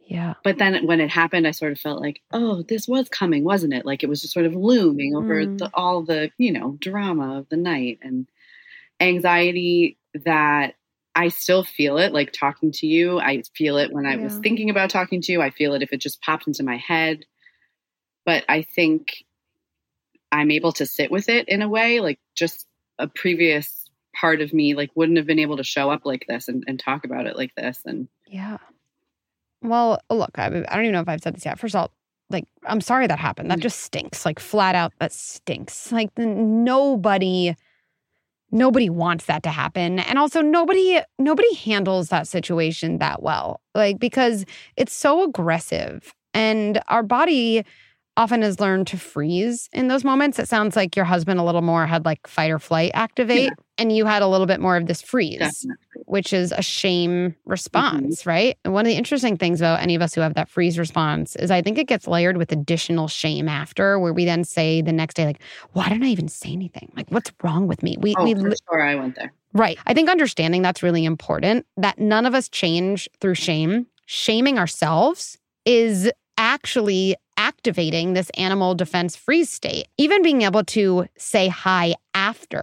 yeah. 0.07 0.35
But 0.43 0.59
then 0.59 0.87
when 0.87 1.01
it 1.01 1.11
happened, 1.11 1.47
I 1.47 1.53
sort 1.53 1.73
of 1.73 1.79
felt 1.79 2.01
like, 2.01 2.21
oh, 2.33 2.63
this 2.63 2.89
was 2.89 3.09
coming, 3.09 3.45
wasn't 3.45 3.75
it? 3.75 3.87
Like 3.87 4.03
it 4.03 4.09
was 4.09 4.23
just 4.23 4.35
sort 4.35 4.47
of 4.47 4.55
looming 4.55 5.15
over 5.15 5.45
mm. 5.45 5.59
the, 5.59 5.71
all 5.75 6.03
the 6.03 6.31
you 6.39 6.53
know 6.53 6.77
drama 6.81 7.39
of 7.39 7.49
the 7.49 7.57
night 7.57 8.01
and 8.03 8.27
anxiety 9.01 9.99
that 10.25 10.75
I 11.15 11.29
still 11.29 11.63
feel 11.63 11.99
it, 11.99 12.13
like 12.13 12.33
talking 12.33 12.73
to 12.73 12.87
you. 12.87 13.19
I 13.21 13.43
feel 13.55 13.77
it 13.77 13.93
when 13.93 14.07
I 14.07 14.17
was 14.17 14.39
thinking 14.43 14.71
about 14.71 14.89
talking 14.91 15.21
to 15.23 15.33
you. 15.33 15.43
I 15.43 15.51
feel 15.51 15.75
it 15.75 15.83
if 15.83 15.93
it 15.93 16.01
just 16.01 16.23
popped 16.23 16.47
into 16.47 16.63
my 16.63 16.77
head. 16.79 17.25
But 18.25 18.45
I 18.49 18.63
think 18.63 19.25
I'm 20.31 20.51
able 20.51 20.73
to 20.73 20.87
sit 20.87 21.11
with 21.11 21.29
it 21.29 21.49
in 21.49 21.61
a 21.61 21.69
way, 21.69 22.01
like 22.01 22.19
just 22.35 22.67
a 22.99 23.09
previous 23.09 23.91
part 24.15 24.41
of 24.41 24.53
me, 24.55 24.75
like 24.75 24.91
wouldn't 24.95 25.19
have 25.19 25.27
been 25.27 25.39
able 25.39 25.59
to 25.59 25.65
show 25.65 25.91
up 25.91 26.03
like 26.05 26.25
this 26.29 26.49
and, 26.49 26.65
and 26.67 26.79
talk 26.79 27.05
about 27.05 27.27
it 27.27 27.37
like 27.37 27.55
this. 27.57 27.81
And 27.85 28.09
Yeah. 28.27 28.59
Well, 29.61 30.01
look, 30.11 30.31
I, 30.37 30.47
I 30.47 30.51
don't 30.51 30.85
even 30.85 30.93
know 30.93 31.01
if 31.01 31.09
I've 31.09 31.21
said 31.23 31.35
this 31.37 31.45
yet. 31.45 31.59
First 31.59 31.75
of 31.75 31.81
all, 31.83 31.93
like, 32.31 32.47
I'm 32.65 32.81
sorry 32.81 33.07
that 33.07 33.19
happened. 33.19 33.51
That 33.51 33.59
Mm. 33.59 33.63
just 33.63 33.81
stinks. 33.81 34.25
Like, 34.25 34.41
flat 34.41 34.75
out, 34.75 34.93
that 34.99 35.13
stinks. 35.13 35.93
Like, 35.93 36.17
nobody, 36.17 37.55
nobody 38.53 38.89
wants 38.91 39.25
that 39.25 39.43
to 39.43 39.51
happen, 39.51 39.99
and 39.99 40.19
also 40.19 40.43
nobody, 40.43 41.01
nobody 41.19 41.55
handles 41.55 42.11
that 42.11 42.29
situation 42.29 42.99
that 42.99 43.23
well. 43.23 43.61
Like, 43.75 43.99
because 43.99 44.45
it's 44.77 44.95
so 44.95 45.25
aggressive, 45.25 46.15
and 46.35 46.81
our 46.89 47.03
body 47.03 47.65
often 48.17 48.43
has 48.43 48.61
learned 48.61 48.87
to 48.89 48.99
freeze 48.99 49.69
in 49.73 49.89
those 49.89 50.05
moments. 50.05 50.39
It 50.39 50.49
sounds 50.49 50.77
like 50.77 50.97
your 50.97 51.05
husband 51.05 51.41
a 51.41 51.43
little 51.43 51.63
more 51.63 51.87
had 51.87 52.05
like 52.05 52.27
fight 52.27 52.51
or 52.51 52.59
flight 52.59 52.91
activate, 52.95 53.53
and 53.79 53.95
you 53.95 54.05
had 54.05 54.23
a 54.23 54.27
little 54.27 54.47
bit 54.47 54.61
more 54.61 54.77
of 54.77 54.87
this 54.87 55.01
freeze 55.01 55.39
definitely. 55.39 56.03
which 56.07 56.33
is 56.33 56.53
a 56.53 56.63
shame 56.63 57.31
mm-hmm. 57.31 57.51
response, 57.51 58.27
right? 58.27 58.59
And 58.65 58.75
one 58.75 58.85
of 58.85 58.91
the 58.91 58.97
interesting 58.97 59.37
things 59.37 59.61
about 59.61 59.81
any 59.81 59.95
of 59.95 60.03
us 60.03 60.15
who 60.15 60.21
have 60.21 60.35
that 60.35 60.49
freeze 60.49 60.79
response 60.79 61.37
is 61.37 61.51
I 61.51 61.63
think 61.63 61.79
it 61.79 61.87
gets 61.87 62.07
layered 62.07 62.37
with 62.37 62.53
additional 62.53 63.09
shame 63.09 63.49
after, 63.49 63.99
where 63.99 64.13
we 64.13 64.25
then 64.25 64.45
say 64.45 64.83
the 64.83 64.93
next 64.93 65.15
day, 65.15 65.25
like, 65.25 65.43
why 65.73 65.89
didn't 65.89 66.05
I 66.05 66.09
even 66.09 66.29
say 66.29 66.53
anything? 66.53 66.93
Like, 66.95 67.11
what's 67.11 67.33
wrong 67.43 67.67
with 67.67 67.83
me? 67.83 67.97
We, 67.99 68.15
Oh, 68.19 68.25
we 68.25 68.35
for 68.35 68.53
sure, 68.71 68.83
I 68.83 68.95
went 68.95 69.17
there. 69.17 69.33
Right. 69.55 69.79
I 69.87 69.95
think 69.95 70.11
understanding 70.11 70.63
that's 70.63 70.83
really 70.83 71.05
important 71.05 71.67
that 71.77 71.99
none 71.99 72.27
of 72.27 72.35
us 72.35 72.49
change 72.49 73.09
through 73.21 73.35
shame. 73.35 73.87
Shaming 74.07 74.59
ourselves 74.59 75.39
is 75.65 76.11
actually 76.37 77.17
activating 77.43 78.13
this 78.13 78.31
animal 78.31 78.75
defense 78.77 79.17
freeze 79.17 79.51
state. 79.51 79.89
Even 79.99 80.23
being 80.23 80.43
able 80.43 80.63
to 80.63 81.07
say 81.19 81.49
hi 81.49 81.95
after 82.15 82.63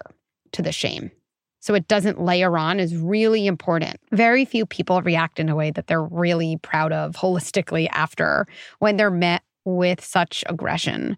to 0.53 0.61
the 0.61 0.71
shame 0.71 1.11
so 1.59 1.75
it 1.75 1.87
doesn't 1.87 2.21
layer 2.21 2.57
on 2.57 2.79
is 2.79 2.95
really 2.95 3.45
important. 3.45 3.99
Very 4.11 4.45
few 4.45 4.65
people 4.65 5.01
react 5.01 5.39
in 5.39 5.49
a 5.49 5.55
way 5.55 5.71
that 5.71 5.87
they're 5.87 6.03
really 6.03 6.57
proud 6.61 6.93
of 6.93 7.15
holistically 7.15 7.89
after 7.91 8.47
when 8.79 8.97
they're 8.97 9.11
met 9.11 9.43
with 9.65 10.03
such 10.03 10.43
aggression. 10.47 11.17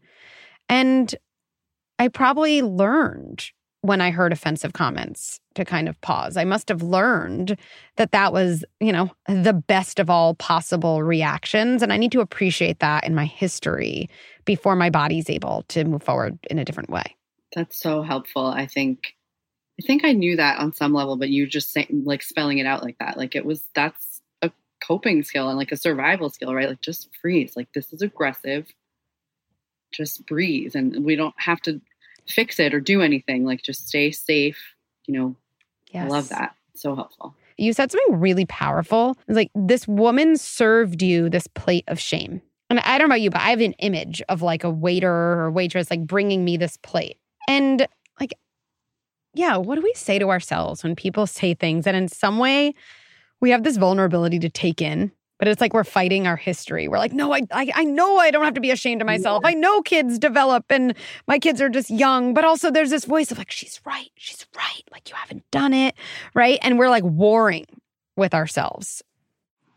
And 0.67 1.13
I 1.99 2.07
probably 2.07 2.63
learned 2.63 3.45
when 3.81 3.99
I 3.99 4.11
heard 4.11 4.31
offensive 4.31 4.73
comments 4.73 5.39
to 5.55 5.65
kind 5.65 5.89
of 5.89 5.99
pause. 6.01 6.37
I 6.37 6.43
must 6.43 6.69
have 6.69 6.83
learned 6.83 7.57
that 7.97 8.11
that 8.11 8.31
was, 8.31 8.63
you 8.79 8.91
know, 8.91 9.09
the 9.27 9.53
best 9.53 9.99
of 9.99 10.09
all 10.09 10.35
possible 10.35 11.01
reactions. 11.01 11.81
And 11.81 11.91
I 11.91 11.97
need 11.97 12.11
to 12.11 12.21
appreciate 12.21 12.79
that 12.79 13.03
in 13.03 13.15
my 13.15 13.25
history 13.25 14.09
before 14.45 14.75
my 14.75 14.89
body's 14.89 15.29
able 15.29 15.63
to 15.69 15.83
move 15.83 16.03
forward 16.03 16.37
in 16.49 16.59
a 16.59 16.65
different 16.65 16.89
way. 16.89 17.15
That's 17.55 17.79
so 17.79 18.01
helpful. 18.01 18.45
I 18.45 18.67
think 18.67 19.15
I 19.79 19.85
think 19.85 20.05
I 20.05 20.13
knew 20.13 20.35
that 20.35 20.59
on 20.59 20.73
some 20.73 20.93
level, 20.93 21.17
but 21.17 21.29
you 21.29 21.47
just 21.47 21.71
saying 21.71 22.03
like 22.05 22.21
spelling 22.21 22.59
it 22.59 22.67
out 22.67 22.83
like 22.83 22.97
that. 22.99 23.17
Like 23.17 23.35
it 23.35 23.45
was 23.45 23.67
that's 23.73 24.21
a 24.43 24.51
coping 24.85 25.23
skill 25.23 25.49
and 25.49 25.57
like 25.57 25.71
a 25.71 25.77
survival 25.77 26.29
skill, 26.29 26.53
right? 26.53 26.69
Like 26.69 26.81
just 26.81 27.09
freeze. 27.19 27.53
Like 27.55 27.73
this 27.73 27.91
is 27.91 28.03
aggressive. 28.03 28.67
Just 29.91 30.25
breathe. 30.27 30.75
And 30.75 31.03
we 31.03 31.15
don't 31.15 31.33
have 31.37 31.61
to 31.61 31.81
fix 32.31 32.59
it 32.59 32.73
or 32.73 32.79
do 32.79 33.01
anything. 33.01 33.45
Like 33.45 33.61
just 33.61 33.87
stay 33.87 34.11
safe. 34.11 34.75
You 35.07 35.13
know, 35.13 35.35
yes. 35.91 36.05
I 36.05 36.07
love 36.07 36.29
that. 36.29 36.55
So 36.75 36.95
helpful. 36.95 37.35
You 37.57 37.73
said 37.73 37.91
something 37.91 38.19
really 38.19 38.45
powerful. 38.45 39.17
It's 39.27 39.35
like 39.35 39.51
this 39.53 39.87
woman 39.87 40.37
served 40.37 41.01
you 41.01 41.29
this 41.29 41.47
plate 41.47 41.83
of 41.87 41.99
shame. 41.99 42.41
And 42.69 42.79
I 42.79 42.97
don't 42.97 43.09
know 43.09 43.15
about 43.15 43.21
you, 43.21 43.29
but 43.29 43.41
I 43.41 43.49
have 43.49 43.59
an 43.59 43.73
image 43.73 44.21
of 44.29 44.41
like 44.41 44.63
a 44.63 44.69
waiter 44.69 45.11
or 45.11 45.51
waitress 45.51 45.91
like 45.91 46.07
bringing 46.07 46.45
me 46.45 46.57
this 46.57 46.77
plate. 46.77 47.17
And 47.47 47.85
like, 48.19 48.33
yeah, 49.33 49.57
what 49.57 49.75
do 49.75 49.81
we 49.81 49.93
say 49.93 50.19
to 50.19 50.29
ourselves 50.29 50.83
when 50.83 50.95
people 50.95 51.27
say 51.27 51.53
things 51.53 51.85
that 51.85 51.95
in 51.95 52.07
some 52.07 52.37
way 52.39 52.73
we 53.41 53.49
have 53.49 53.63
this 53.63 53.77
vulnerability 53.77 54.39
to 54.39 54.49
take 54.49 54.81
in? 54.81 55.11
But 55.41 55.47
it's 55.47 55.59
like 55.59 55.73
we're 55.73 55.83
fighting 55.83 56.27
our 56.27 56.35
history. 56.35 56.87
We're 56.87 56.99
like, 56.99 57.13
no, 57.13 57.33
I, 57.33 57.41
I, 57.49 57.71
I 57.73 57.83
know 57.83 58.17
I 58.17 58.29
don't 58.29 58.45
have 58.45 58.53
to 58.53 58.61
be 58.61 58.69
ashamed 58.69 59.01
of 59.01 59.07
myself. 59.07 59.41
I 59.43 59.55
know 59.55 59.81
kids 59.81 60.19
develop 60.19 60.65
and 60.69 60.93
my 61.27 61.39
kids 61.39 61.59
are 61.59 61.67
just 61.67 61.89
young. 61.89 62.35
But 62.35 62.45
also, 62.45 62.69
there's 62.69 62.91
this 62.91 63.05
voice 63.05 63.31
of 63.31 63.39
like, 63.39 63.49
she's 63.49 63.81
right, 63.83 64.11
she's 64.17 64.45
right. 64.55 64.83
Like 64.91 65.09
you 65.09 65.15
haven't 65.15 65.49
done 65.49 65.73
it, 65.73 65.95
right? 66.35 66.59
And 66.61 66.77
we're 66.77 66.91
like 66.91 67.03
warring 67.03 67.65
with 68.15 68.35
ourselves. 68.35 69.01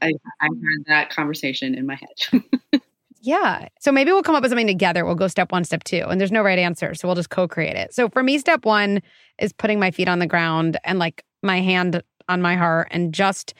I, 0.02 0.12
I 0.42 0.44
had 0.44 0.84
that 0.88 1.08
conversation 1.08 1.74
in 1.74 1.86
my 1.86 1.94
head. 1.94 2.42
Yeah. 3.24 3.68
So 3.80 3.90
maybe 3.90 4.12
we'll 4.12 4.22
come 4.22 4.34
up 4.34 4.42
with 4.42 4.50
something 4.50 4.66
together. 4.66 5.06
We'll 5.06 5.14
go 5.14 5.28
step 5.28 5.50
one, 5.50 5.64
step 5.64 5.82
two, 5.84 6.04
and 6.06 6.20
there's 6.20 6.30
no 6.30 6.42
right 6.42 6.58
answer. 6.58 6.92
So 6.92 7.08
we'll 7.08 7.14
just 7.14 7.30
co 7.30 7.48
create 7.48 7.74
it. 7.74 7.94
So 7.94 8.10
for 8.10 8.22
me, 8.22 8.36
step 8.36 8.66
one 8.66 9.00
is 9.38 9.50
putting 9.50 9.80
my 9.80 9.90
feet 9.90 10.08
on 10.08 10.18
the 10.18 10.26
ground 10.26 10.76
and 10.84 10.98
like 10.98 11.24
my 11.42 11.62
hand 11.62 12.02
on 12.28 12.42
my 12.42 12.54
heart 12.54 12.88
and 12.90 13.14
just 13.14 13.54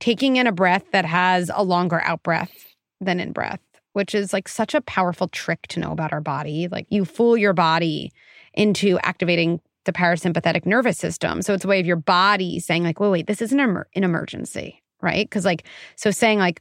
taking 0.00 0.36
in 0.36 0.46
a 0.46 0.52
breath 0.52 0.84
that 0.92 1.04
has 1.04 1.50
a 1.54 1.62
longer 1.62 2.00
out 2.02 2.22
breath 2.22 2.74
than 3.00 3.20
in 3.20 3.32
breath, 3.32 3.60
which 3.92 4.14
is 4.14 4.32
like 4.32 4.48
such 4.48 4.74
a 4.74 4.80
powerful 4.80 5.28
trick 5.28 5.66
to 5.68 5.80
know 5.80 5.92
about 5.92 6.12
our 6.12 6.20
body. 6.20 6.68
Like 6.68 6.86
you 6.90 7.04
fool 7.04 7.36
your 7.36 7.52
body 7.52 8.12
into 8.54 8.98
activating 9.02 9.60
the 9.84 9.92
parasympathetic 9.92 10.66
nervous 10.66 10.98
system. 10.98 11.40
So 11.40 11.54
it's 11.54 11.64
a 11.64 11.68
way 11.68 11.80
of 11.80 11.86
your 11.86 11.96
body 11.96 12.60
saying, 12.60 12.84
like, 12.84 13.00
wait, 13.00 13.08
wait, 13.08 13.26
this 13.26 13.40
isn't 13.40 13.58
an 13.58 13.70
emer- 13.70 13.88
an 13.94 14.04
emergency, 14.04 14.82
right? 15.00 15.24
Because, 15.28 15.46
like, 15.46 15.66
so 15.96 16.10
saying, 16.10 16.38
like, 16.38 16.60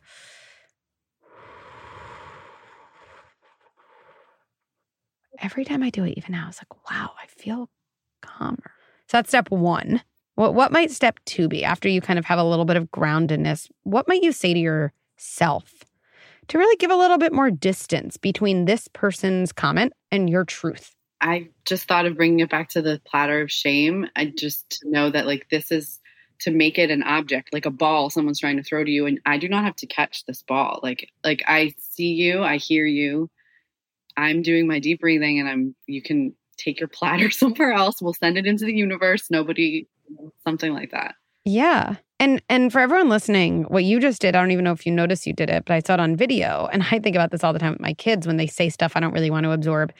every 5.40 5.66
time 5.66 5.84
I 5.84 5.90
do 5.90 6.06
it, 6.06 6.18
even 6.18 6.32
now, 6.32 6.48
it's 6.48 6.60
like, 6.60 6.90
wow, 6.90 7.12
I 7.22 7.28
feel 7.28 7.70
calmer. 8.22 8.72
So 9.10 9.18
that's 9.18 9.30
step 9.30 9.52
one. 9.52 10.02
What 10.38 10.54
what 10.54 10.72
might 10.72 10.92
step 10.92 11.20
two 11.26 11.48
be 11.48 11.64
after 11.64 11.90
you 11.90 12.00
kind 12.00 12.20
of 12.20 12.26
have 12.26 12.38
a 12.38 12.44
little 12.44 12.64
bit 12.64 12.78
of 12.78 12.92
groundedness? 12.92 13.72
What 13.82 14.08
might 14.08 14.22
you 14.22 14.32
say 14.32 14.54
to 14.54 14.60
yourself 14.60 15.84
to 16.50 16.60
really 16.60 16.76
give 16.76 16.92
a 16.92 16.96
little 16.96 17.18
bit 17.18 17.34
more 17.34 17.50
distance 17.50 18.18
between 18.18 18.66
this 18.66 18.88
person's 18.88 19.52
comment 19.52 19.94
and 20.12 20.30
your 20.30 20.46
truth? 20.46 20.96
I 21.22 21.50
just 21.66 21.88
thought 21.88 22.06
of 22.06 22.18
bringing 22.18 22.42
it 22.42 22.52
back 22.52 22.70
to 22.70 22.84
the 22.84 23.02
platter 23.04 23.42
of 23.42 23.52
shame. 23.52 24.06
I 24.16 24.26
just 24.26 24.84
know 24.86 25.10
that 25.10 25.26
like 25.26 25.48
this 25.50 25.72
is 25.72 26.00
to 26.42 26.52
make 26.52 26.78
it 26.78 26.92
an 26.92 27.02
object, 27.02 27.52
like 27.52 27.66
a 27.66 27.72
ball 27.72 28.12
someone's 28.12 28.40
trying 28.40 28.58
to 28.58 28.64
throw 28.64 28.84
to 28.84 28.92
you, 28.92 29.08
and 29.08 29.20
I 29.26 29.40
do 29.40 29.50
not 29.50 29.64
have 29.64 29.78
to 29.78 29.88
catch 29.88 30.24
this 30.26 30.44
ball. 30.44 30.82
Like 30.84 31.10
like 31.24 31.42
I 31.48 31.74
see 31.80 32.14
you, 32.14 32.44
I 32.44 32.58
hear 32.58 32.86
you. 32.86 33.32
I'm 34.16 34.44
doing 34.44 34.68
my 34.68 34.78
deep 34.78 35.02
breathing, 35.02 35.40
and 35.40 35.50
I'm. 35.50 35.76
You 35.88 36.04
can 36.04 36.36
take 36.58 36.80
your 36.80 36.90
platter 36.90 37.32
somewhere 37.32 37.72
else. 37.72 38.04
We'll 38.04 38.14
send 38.14 38.38
it 38.38 38.46
into 38.46 38.66
the 38.66 38.76
universe. 38.76 39.32
Nobody, 39.32 39.88
something 40.44 40.74
like 40.74 40.92
that. 40.92 41.16
Yeah. 41.46 41.96
And 42.20 42.42
and 42.50 42.72
for 42.72 42.80
everyone 42.80 43.10
listening, 43.10 43.64
what 43.66 43.84
you 43.84 44.00
just 44.00 44.22
did, 44.22 44.36
I 44.36 44.42
don't 44.42 44.52
even 44.52 44.66
know 44.66 44.72
if 44.72 44.86
you 44.86 44.92
noticed 44.92 45.28
you 45.28 45.34
did 45.34 45.50
it, 45.50 45.66
but 45.66 45.74
I 45.74 45.80
saw 45.80 45.94
it 45.94 46.00
on 46.00 46.16
video. 46.16 46.68
And 46.74 46.84
I 46.92 47.00
think 47.00 47.16
about 47.16 47.32
this 47.32 47.44
all 47.44 47.54
the 47.54 47.60
time 47.60 47.72
with 47.72 47.80
my 47.80 47.94
kids 47.94 48.28
when 48.28 48.38
they 48.38 48.48
say 48.48 48.70
stuff 48.70 48.94
I 48.96 49.00
don't 49.00 49.14
really 49.14 49.30
want 49.30 49.44
to 49.46 49.52
absorb. 49.52 49.94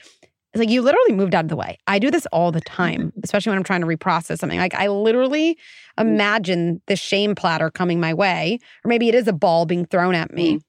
It's 0.54 0.60
like 0.60 0.70
you 0.70 0.82
literally 0.82 1.14
moved 1.14 1.36
out 1.36 1.46
of 1.46 1.50
the 1.50 1.56
way. 1.56 1.78
I 1.88 2.00
do 2.00 2.10
this 2.10 2.26
all 2.28 2.52
the 2.52 2.62
time, 2.62 3.14
especially 3.24 3.52
when 3.52 3.58
I'm 3.58 3.64
trying 3.64 3.82
to 3.82 3.88
reprocess 3.88 4.40
something. 4.40 4.60
Like 4.60 4.74
I 4.74 4.88
literally 4.88 5.58
imagine 6.00 6.82
the 6.88 6.96
shame 6.96 7.36
platter 7.36 7.70
coming 7.70 8.00
my 8.00 8.14
way, 8.14 8.60
or 8.84 8.90
maybe 8.90 9.08
it 9.08 9.16
is 9.16 9.28
a 9.28 9.34
ball 9.34 9.66
being 9.66 9.86
thrown 9.86 10.16
at 10.16 10.34
me. 10.34 10.56
Mm. 10.56 10.62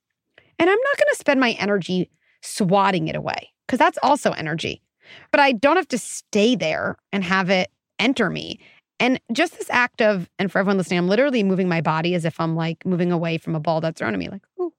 And 0.58 0.70
I'm 0.70 0.78
not 0.78 0.96
going 0.96 1.08
to 1.12 1.16
spend 1.16 1.40
my 1.40 1.52
energy 1.52 2.10
swatting 2.42 3.08
it 3.08 3.16
away 3.16 3.52
because 3.66 3.78
that's 3.78 3.98
also 4.02 4.32
energy. 4.32 4.82
But 5.30 5.40
I 5.40 5.52
don't 5.52 5.76
have 5.76 5.88
to 5.88 5.98
stay 5.98 6.56
there 6.56 6.96
and 7.12 7.24
have 7.24 7.48
it 7.48 7.70
enter 7.98 8.28
me. 8.30 8.60
And 9.00 9.20
just 9.32 9.58
this 9.58 9.70
act 9.70 10.02
of, 10.02 10.28
and 10.38 10.50
for 10.50 10.58
everyone 10.58 10.76
listening, 10.76 10.98
I'm 10.98 11.08
literally 11.08 11.42
moving 11.42 11.68
my 11.68 11.80
body 11.80 12.14
as 12.14 12.24
if 12.24 12.40
I'm 12.40 12.56
like 12.56 12.84
moving 12.84 13.12
away 13.12 13.38
from 13.38 13.54
a 13.54 13.60
ball 13.60 13.80
that's 13.80 13.98
thrown 13.98 14.12
at 14.12 14.18
me, 14.18 14.28
like, 14.28 14.42
ooh. 14.60 14.72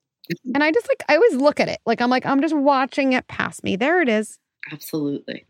And 0.53 0.63
I 0.63 0.71
just 0.71 0.87
like, 0.87 1.03
I 1.09 1.15
always 1.15 1.35
look 1.35 1.59
at 1.59 1.69
it 1.69 1.79
like 1.85 2.01
I'm 2.01 2.09
like, 2.09 2.25
I'm 2.25 2.41
just 2.41 2.55
watching 2.55 3.13
it 3.13 3.27
pass 3.27 3.63
me. 3.63 3.75
There 3.75 4.01
it 4.01 4.09
is. 4.09 4.37
Absolutely. 4.71 5.45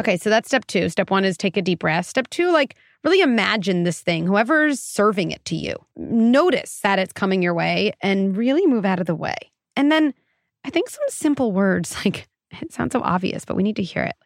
Okay, 0.00 0.16
so 0.16 0.28
that's 0.28 0.48
step 0.48 0.66
two. 0.66 0.88
Step 0.88 1.10
one 1.10 1.24
is 1.24 1.36
take 1.36 1.56
a 1.56 1.62
deep 1.62 1.80
breath. 1.80 2.06
Step 2.06 2.28
two, 2.30 2.52
like 2.52 2.76
really 3.04 3.20
imagine 3.20 3.84
this 3.84 4.00
thing, 4.00 4.26
whoever's 4.26 4.80
serving 4.80 5.30
it 5.30 5.44
to 5.46 5.56
you. 5.56 5.74
Notice 5.96 6.80
that 6.80 6.98
it's 6.98 7.12
coming 7.12 7.42
your 7.42 7.54
way 7.54 7.92
and 8.00 8.36
really 8.36 8.66
move 8.66 8.84
out 8.84 9.00
of 9.00 9.06
the 9.06 9.14
way. 9.14 9.36
And 9.76 9.92
then 9.92 10.14
I 10.64 10.70
think 10.70 10.88
some 10.88 11.04
simple 11.08 11.52
words, 11.52 11.96
like 12.04 12.28
it 12.50 12.72
sounds 12.72 12.92
so 12.92 13.00
obvious, 13.02 13.44
but 13.44 13.56
we 13.56 13.62
need 13.62 13.76
to 13.76 13.82
hear 13.82 14.02
it. 14.02 14.16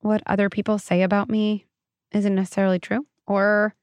What 0.00 0.22
other 0.26 0.50
people 0.50 0.78
say 0.78 1.02
about 1.02 1.30
me 1.30 1.66
isn't 2.14 2.34
necessarily 2.34 2.78
true, 2.78 3.06
or 3.26 3.74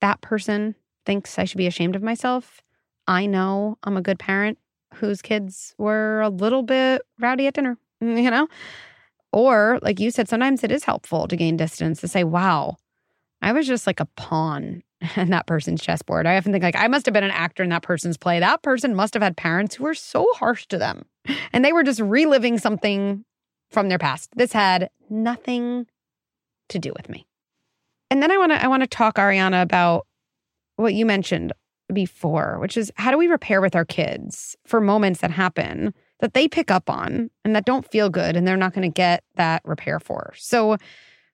that 0.00 0.20
person 0.20 0.74
thinks 1.06 1.38
I 1.38 1.44
should 1.44 1.58
be 1.58 1.66
ashamed 1.66 1.96
of 1.96 2.02
myself. 2.02 2.62
I 3.06 3.26
know 3.26 3.78
I'm 3.84 3.96
a 3.96 4.02
good 4.02 4.18
parent 4.18 4.58
whose 4.94 5.22
kids 5.22 5.74
were 5.78 6.20
a 6.20 6.28
little 6.28 6.62
bit 6.62 7.02
rowdy 7.18 7.46
at 7.46 7.54
dinner, 7.54 7.78
you 8.00 8.30
know? 8.30 8.48
Or, 9.32 9.78
like 9.82 10.00
you 10.00 10.10
said, 10.10 10.28
sometimes 10.28 10.64
it 10.64 10.72
is 10.72 10.84
helpful 10.84 11.28
to 11.28 11.36
gain 11.36 11.56
distance 11.56 12.00
to 12.00 12.08
say, 12.08 12.24
wow, 12.24 12.76
I 13.42 13.52
was 13.52 13.66
just 13.66 13.86
like 13.86 14.00
a 14.00 14.06
pawn 14.16 14.82
in 15.16 15.30
that 15.30 15.46
person's 15.46 15.82
chessboard. 15.82 16.26
I 16.26 16.36
often 16.36 16.52
think 16.52 16.64
like 16.64 16.76
I 16.76 16.88
must 16.88 17.06
have 17.06 17.12
been 17.12 17.24
an 17.24 17.30
actor 17.30 17.62
in 17.62 17.70
that 17.70 17.82
person's 17.82 18.16
play. 18.16 18.40
That 18.40 18.62
person 18.62 18.94
must 18.94 19.14
have 19.14 19.22
had 19.22 19.36
parents 19.36 19.74
who 19.74 19.84
were 19.84 19.94
so 19.94 20.26
harsh 20.34 20.66
to 20.66 20.78
them. 20.78 21.04
And 21.52 21.64
they 21.64 21.72
were 21.72 21.82
just 21.82 22.00
reliving 22.00 22.58
something 22.58 23.24
from 23.70 23.88
their 23.88 23.98
past. 23.98 24.30
This 24.36 24.52
had 24.52 24.88
nothing 25.10 25.86
to 26.70 26.78
do 26.78 26.92
with 26.96 27.08
me. 27.08 27.26
And 28.10 28.22
then 28.22 28.30
I 28.30 28.38
want 28.38 28.52
to 28.52 28.62
I 28.62 28.68
want 28.68 28.82
to 28.82 28.88
talk 28.88 29.16
Ariana 29.16 29.62
about 29.62 30.06
what 30.76 30.94
you 30.94 31.06
mentioned 31.06 31.52
before, 31.92 32.58
which 32.60 32.76
is 32.76 32.92
how 32.96 33.10
do 33.10 33.18
we 33.18 33.26
repair 33.26 33.60
with 33.60 33.74
our 33.74 33.84
kids 33.84 34.56
for 34.64 34.80
moments 34.80 35.20
that 35.20 35.30
happen 35.30 35.92
that 36.20 36.34
they 36.34 36.48
pick 36.48 36.70
up 36.70 36.90
on 36.90 37.30
and 37.44 37.56
that 37.56 37.64
don't 37.64 37.90
feel 37.90 38.10
good 38.10 38.36
and 38.36 38.46
they're 38.46 38.56
not 38.56 38.74
going 38.74 38.88
to 38.88 38.94
get 38.94 39.24
that 39.36 39.62
repair 39.64 39.98
for. 39.98 40.32
So 40.36 40.76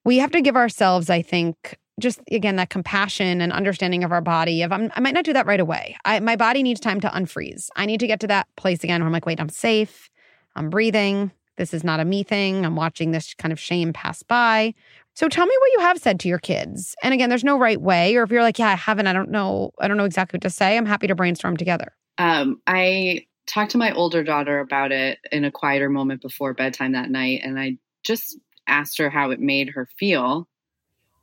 we 0.05 0.17
have 0.17 0.31
to 0.31 0.41
give 0.41 0.55
ourselves, 0.55 1.09
I 1.09 1.21
think, 1.21 1.77
just 1.99 2.19
again 2.31 2.57
that 2.57 2.69
compassion 2.69 3.41
and 3.41 3.51
understanding 3.51 4.03
of 4.03 4.11
our 4.11 4.21
body 4.21 4.61
of 4.61 4.71
I'm, 4.71 4.91
i 4.95 4.99
might 4.99 5.15
not 5.15 5.25
do 5.25 5.33
that 5.33 5.47
right 5.47 5.59
away. 5.59 5.97
I, 6.05 6.19
my 6.19 6.35
body 6.35 6.61
needs 6.63 6.79
time 6.79 7.01
to 7.01 7.09
unfreeze. 7.09 7.69
I 7.75 7.85
need 7.85 7.99
to 8.01 8.07
get 8.07 8.19
to 8.21 8.27
that 8.27 8.47
place 8.55 8.83
again 8.83 9.01
where 9.01 9.07
i'm 9.07 9.13
like 9.13 9.25
wait 9.25 9.39
i'm 9.41 9.49
safe. 9.49 10.09
I'm 10.55 10.69
breathing 10.69 11.31
this 11.57 11.73
is 11.73 11.83
not 11.83 11.99
a 11.99 12.05
me 12.05 12.23
thing. 12.23 12.65
I'm 12.65 12.75
watching 12.75 13.11
this 13.11 13.33
kind 13.33 13.51
of 13.51 13.59
shame 13.59 13.93
pass 13.93 14.23
by. 14.23 14.73
So 15.13 15.27
tell 15.27 15.45
me 15.45 15.55
what 15.59 15.71
you 15.73 15.79
have 15.81 15.97
said 15.97 16.19
to 16.21 16.27
your 16.27 16.39
kids. 16.39 16.95
And 17.03 17.13
again 17.13 17.29
there's 17.29 17.43
no 17.43 17.57
right 17.57 17.81
way 17.81 18.15
or 18.15 18.23
if 18.23 18.31
you're 18.31 18.41
like 18.41 18.59
yeah 18.59 18.69
i 18.69 18.75
haven't 18.75 19.07
i 19.07 19.13
don't 19.13 19.31
know 19.31 19.71
i 19.79 19.87
don't 19.87 19.97
know 19.97 20.05
exactly 20.05 20.37
what 20.37 20.43
to 20.43 20.49
say 20.49 20.77
i'm 20.77 20.85
happy 20.85 21.07
to 21.07 21.15
brainstorm 21.15 21.57
together. 21.57 21.93
Um, 22.17 22.61
i 22.67 23.25
talked 23.47 23.71
to 23.71 23.77
my 23.77 23.91
older 23.93 24.23
daughter 24.23 24.59
about 24.59 24.91
it 24.91 25.19
in 25.31 25.45
a 25.45 25.51
quieter 25.51 25.89
moment 25.89 26.21
before 26.21 26.53
bedtime 26.53 26.91
that 26.93 27.09
night 27.09 27.41
and 27.43 27.59
i 27.59 27.77
just 28.03 28.37
asked 28.67 28.97
her 28.97 29.09
how 29.09 29.31
it 29.31 29.39
made 29.39 29.69
her 29.69 29.87
feel 29.97 30.47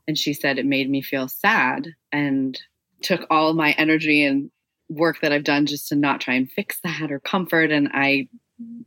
and 0.06 0.18
she 0.18 0.32
said 0.32 0.58
it 0.58 0.66
made 0.66 0.88
me 0.90 1.02
feel 1.02 1.28
sad 1.28 1.88
and 2.12 2.60
took 3.02 3.26
all 3.30 3.54
my 3.54 3.72
energy 3.72 4.24
and 4.24 4.50
work 4.88 5.20
that 5.20 5.32
I've 5.32 5.44
done 5.44 5.66
just 5.66 5.88
to 5.88 5.96
not 5.96 6.20
try 6.20 6.34
and 6.34 6.50
fix 6.50 6.78
that 6.84 7.10
or 7.10 7.20
comfort. 7.20 7.70
And 7.70 7.90
I 7.92 8.28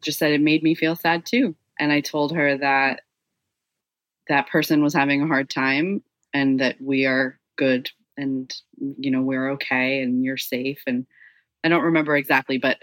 just 0.02 0.20
said 0.20 0.32
it 0.32 0.42
made 0.42 0.64
me 0.64 0.76
feel 0.76 0.96
sad 0.96 1.26
too. 1.26 1.56
And 1.80 1.92
I 1.92 2.02
told 2.02 2.36
her 2.36 2.58
that 2.58 3.02
that 4.28 4.50
person 4.50 4.84
was 4.84 4.94
having 4.94 5.22
a 5.22 5.28
hard 5.28 5.50
time 5.50 6.04
and 6.34 6.60
that 6.60 6.82
we 6.82 7.06
are 7.06 7.40
good 7.58 7.90
and, 8.18 8.54
you 8.98 9.12
know, 9.12 9.22
we're 9.22 9.52
okay 9.52 10.02
and 10.02 10.24
you're 10.24 10.38
safe. 10.38 10.82
And 10.88 11.06
I 11.64 11.70
don't 11.70 11.84
remember 11.84 12.16
exactly, 12.16 12.58
but 12.58 12.80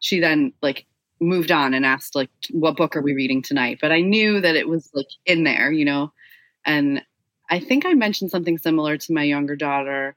she 0.00 0.20
then 0.20 0.52
like 0.62 0.86
moved 1.20 1.50
on 1.50 1.74
and 1.74 1.84
asked 1.84 2.14
like 2.14 2.30
what 2.50 2.76
book 2.76 2.94
are 2.94 3.02
we 3.02 3.12
reading 3.12 3.42
tonight 3.42 3.78
but 3.80 3.90
i 3.90 4.00
knew 4.00 4.40
that 4.40 4.54
it 4.54 4.68
was 4.68 4.88
like 4.94 5.08
in 5.26 5.42
there 5.42 5.72
you 5.72 5.84
know 5.84 6.12
and 6.64 7.02
I 7.50 7.60
think 7.60 7.86
I 7.86 7.94
mentioned 7.94 8.30
something 8.30 8.58
similar 8.58 8.98
to 8.98 9.12
my 9.12 9.22
younger 9.22 9.56
daughter, 9.56 10.16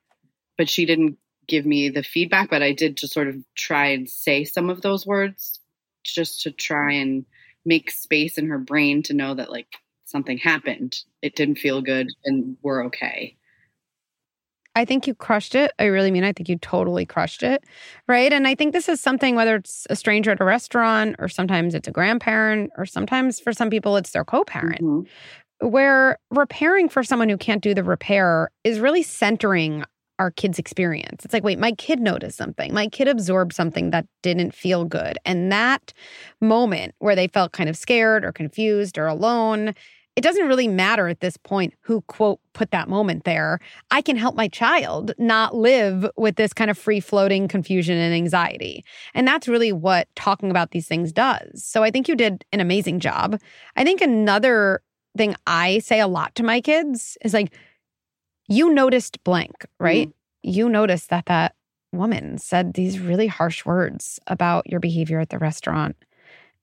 but 0.57 0.69
she 0.69 0.85
didn't 0.85 1.17
give 1.47 1.65
me 1.65 1.89
the 1.89 2.03
feedback. 2.03 2.49
But 2.49 2.61
I 2.61 2.73
did 2.73 2.97
just 2.97 3.13
sort 3.13 3.29
of 3.29 3.37
try 3.55 3.87
and 3.87 4.09
say 4.09 4.43
some 4.43 4.69
of 4.69 4.81
those 4.81 5.07
words 5.07 5.59
just 6.03 6.41
to 6.43 6.51
try 6.51 6.93
and 6.93 7.25
make 7.65 7.91
space 7.91 8.37
in 8.37 8.47
her 8.47 8.57
brain 8.57 9.03
to 9.03 9.13
know 9.13 9.33
that 9.35 9.51
like 9.51 9.67
something 10.05 10.37
happened. 10.37 11.03
It 11.21 11.35
didn't 11.35 11.55
feel 11.59 11.81
good 11.81 12.07
and 12.25 12.57
we're 12.61 12.85
okay. 12.85 13.37
I 14.73 14.85
think 14.85 15.05
you 15.05 15.13
crushed 15.13 15.53
it. 15.53 15.73
I 15.79 15.85
really 15.85 16.11
mean, 16.11 16.23
I 16.23 16.31
think 16.31 16.47
you 16.47 16.57
totally 16.57 17.05
crushed 17.05 17.43
it. 17.43 17.65
Right. 18.07 18.31
And 18.31 18.47
I 18.47 18.55
think 18.55 18.71
this 18.71 18.87
is 18.87 19.01
something, 19.01 19.35
whether 19.35 19.57
it's 19.57 19.85
a 19.89 19.97
stranger 19.97 20.31
at 20.31 20.39
a 20.39 20.45
restaurant, 20.45 21.17
or 21.19 21.27
sometimes 21.27 21.75
it's 21.75 21.89
a 21.89 21.91
grandparent, 21.91 22.71
or 22.77 22.85
sometimes 22.85 23.37
for 23.37 23.51
some 23.51 23.69
people 23.69 23.97
it's 23.97 24.11
their 24.11 24.23
co 24.23 24.45
parent, 24.45 24.81
mm-hmm 24.81 25.01
where 25.61 26.17
repairing 26.31 26.89
for 26.89 27.03
someone 27.03 27.29
who 27.29 27.37
can't 27.37 27.61
do 27.61 27.73
the 27.73 27.83
repair 27.83 28.49
is 28.63 28.79
really 28.79 29.03
centering 29.03 29.83
our 30.21 30.29
kid's 30.29 30.59
experience. 30.59 31.25
It's 31.25 31.33
like, 31.33 31.43
wait, 31.43 31.57
my 31.57 31.71
kid 31.71 31.99
noticed 31.99 32.37
something. 32.37 32.71
My 32.71 32.87
kid 32.87 33.07
absorbed 33.07 33.53
something 33.53 33.89
that 33.89 34.05
didn't 34.21 34.53
feel 34.53 34.85
good. 34.85 35.17
And 35.25 35.51
that 35.51 35.93
moment 36.39 36.93
where 36.99 37.15
they 37.15 37.27
felt 37.27 37.53
kind 37.53 37.67
of 37.67 37.75
scared 37.75 38.23
or 38.23 38.31
confused 38.31 38.99
or 38.99 39.07
alone, 39.07 39.73
it 40.15 40.21
doesn't 40.21 40.47
really 40.47 40.67
matter 40.67 41.07
at 41.07 41.21
this 41.21 41.37
point 41.37 41.73
who, 41.81 42.01
quote, 42.01 42.39
put 42.53 42.69
that 42.69 42.87
moment 42.87 43.23
there. 43.23 43.59
I 43.89 44.03
can 44.03 44.15
help 44.15 44.35
my 44.35 44.47
child 44.47 45.11
not 45.17 45.55
live 45.55 46.07
with 46.15 46.35
this 46.35 46.53
kind 46.53 46.69
of 46.69 46.77
free 46.77 46.99
floating 46.99 47.47
confusion 47.47 47.97
and 47.97 48.13
anxiety. 48.13 48.85
And 49.15 49.27
that's 49.27 49.47
really 49.47 49.71
what 49.71 50.07
talking 50.15 50.51
about 50.51 50.69
these 50.69 50.87
things 50.87 51.11
does. 51.11 51.65
So 51.65 51.81
I 51.81 51.89
think 51.89 52.07
you 52.07 52.15
did 52.15 52.45
an 52.53 52.59
amazing 52.59 52.99
job. 52.99 53.39
I 53.75 53.83
think 53.83 54.01
another 54.01 54.83
thing 55.17 55.35
I 55.47 55.79
say 55.79 55.99
a 55.99 56.05
lot 56.05 56.35
to 56.35 56.43
my 56.43 56.61
kids 56.61 57.17
is 57.23 57.33
like, 57.33 57.51
you 58.47 58.73
noticed 58.73 59.23
blank, 59.23 59.65
right? 59.79 60.09
Mm. 60.09 60.13
You 60.43 60.69
noticed 60.69 61.09
that 61.09 61.25
that 61.27 61.55
woman 61.91 62.37
said 62.37 62.73
these 62.73 62.99
really 62.99 63.27
harsh 63.27 63.65
words 63.65 64.19
about 64.27 64.69
your 64.69 64.79
behavior 64.79 65.19
at 65.19 65.29
the 65.29 65.39
restaurant. 65.39 65.95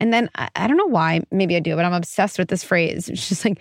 And 0.00 0.12
then 0.12 0.30
I, 0.34 0.48
I 0.54 0.66
don't 0.66 0.76
know 0.76 0.86
why, 0.86 1.22
maybe 1.30 1.56
I 1.56 1.60
do, 1.60 1.76
but 1.76 1.84
I'm 1.84 1.92
obsessed 1.92 2.38
with 2.38 2.48
this 2.48 2.64
phrase. 2.64 3.08
It's 3.08 3.28
just 3.28 3.44
like, 3.44 3.58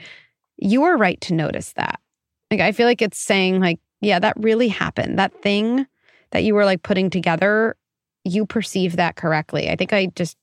you 0.58 0.82
were 0.82 0.98
right 0.98 1.20
to 1.22 1.34
notice 1.34 1.74
that. 1.74 2.00
Like, 2.50 2.62
I 2.62 2.72
feel 2.72 2.88
like 2.88 3.02
it's 3.02 3.18
saying, 3.18 3.60
like, 3.60 3.80
yeah, 4.02 4.20
that 4.20 4.36
really 4.38 4.70
happened. 4.70 5.20
That 5.20 5.42
thing 5.42 5.86
that 6.32 6.44
you 6.44 6.56
were 6.56 6.66
like 6.66 6.84
putting 6.84 7.10
together, 7.10 7.76
you 8.24 8.46
perceive 8.46 8.96
that 8.96 9.16
correctly. 9.16 9.70
I 9.70 9.76
think 9.76 9.94
I 9.94 10.08
just 10.16 10.38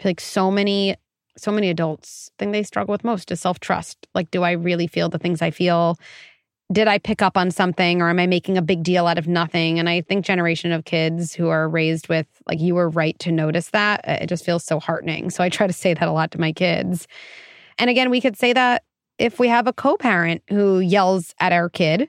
feel 0.00 0.10
like 0.10 0.20
so 0.20 0.50
many 0.50 0.96
so 1.36 1.50
many 1.50 1.70
adults 1.70 2.30
thing 2.38 2.52
they 2.52 2.62
struggle 2.62 2.92
with 2.92 3.04
most 3.04 3.30
is 3.30 3.40
self-trust 3.40 4.06
like 4.14 4.30
do 4.30 4.42
i 4.42 4.50
really 4.50 4.86
feel 4.86 5.08
the 5.08 5.18
things 5.18 5.40
i 5.40 5.50
feel 5.50 5.96
did 6.72 6.88
i 6.88 6.98
pick 6.98 7.22
up 7.22 7.36
on 7.36 7.50
something 7.50 8.00
or 8.00 8.08
am 8.08 8.18
i 8.18 8.26
making 8.26 8.56
a 8.56 8.62
big 8.62 8.82
deal 8.82 9.06
out 9.06 9.18
of 9.18 9.28
nothing 9.28 9.78
and 9.78 9.88
i 9.88 10.00
think 10.00 10.24
generation 10.24 10.72
of 10.72 10.84
kids 10.84 11.34
who 11.34 11.48
are 11.48 11.68
raised 11.68 12.08
with 12.08 12.26
like 12.46 12.60
you 12.60 12.74
were 12.74 12.88
right 12.88 13.18
to 13.18 13.30
notice 13.30 13.70
that 13.70 14.00
uh, 14.08 14.18
it 14.20 14.26
just 14.26 14.44
feels 14.44 14.64
so 14.64 14.80
heartening 14.80 15.30
so 15.30 15.42
i 15.44 15.48
try 15.48 15.66
to 15.66 15.72
say 15.72 15.94
that 15.94 16.08
a 16.08 16.12
lot 16.12 16.30
to 16.30 16.40
my 16.40 16.52
kids 16.52 17.06
and 17.78 17.90
again 17.90 18.10
we 18.10 18.20
could 18.20 18.36
say 18.36 18.52
that 18.52 18.84
if 19.18 19.38
we 19.38 19.48
have 19.48 19.66
a 19.66 19.72
co-parent 19.72 20.42
who 20.48 20.80
yells 20.80 21.34
at 21.38 21.52
our 21.52 21.68
kid 21.68 22.08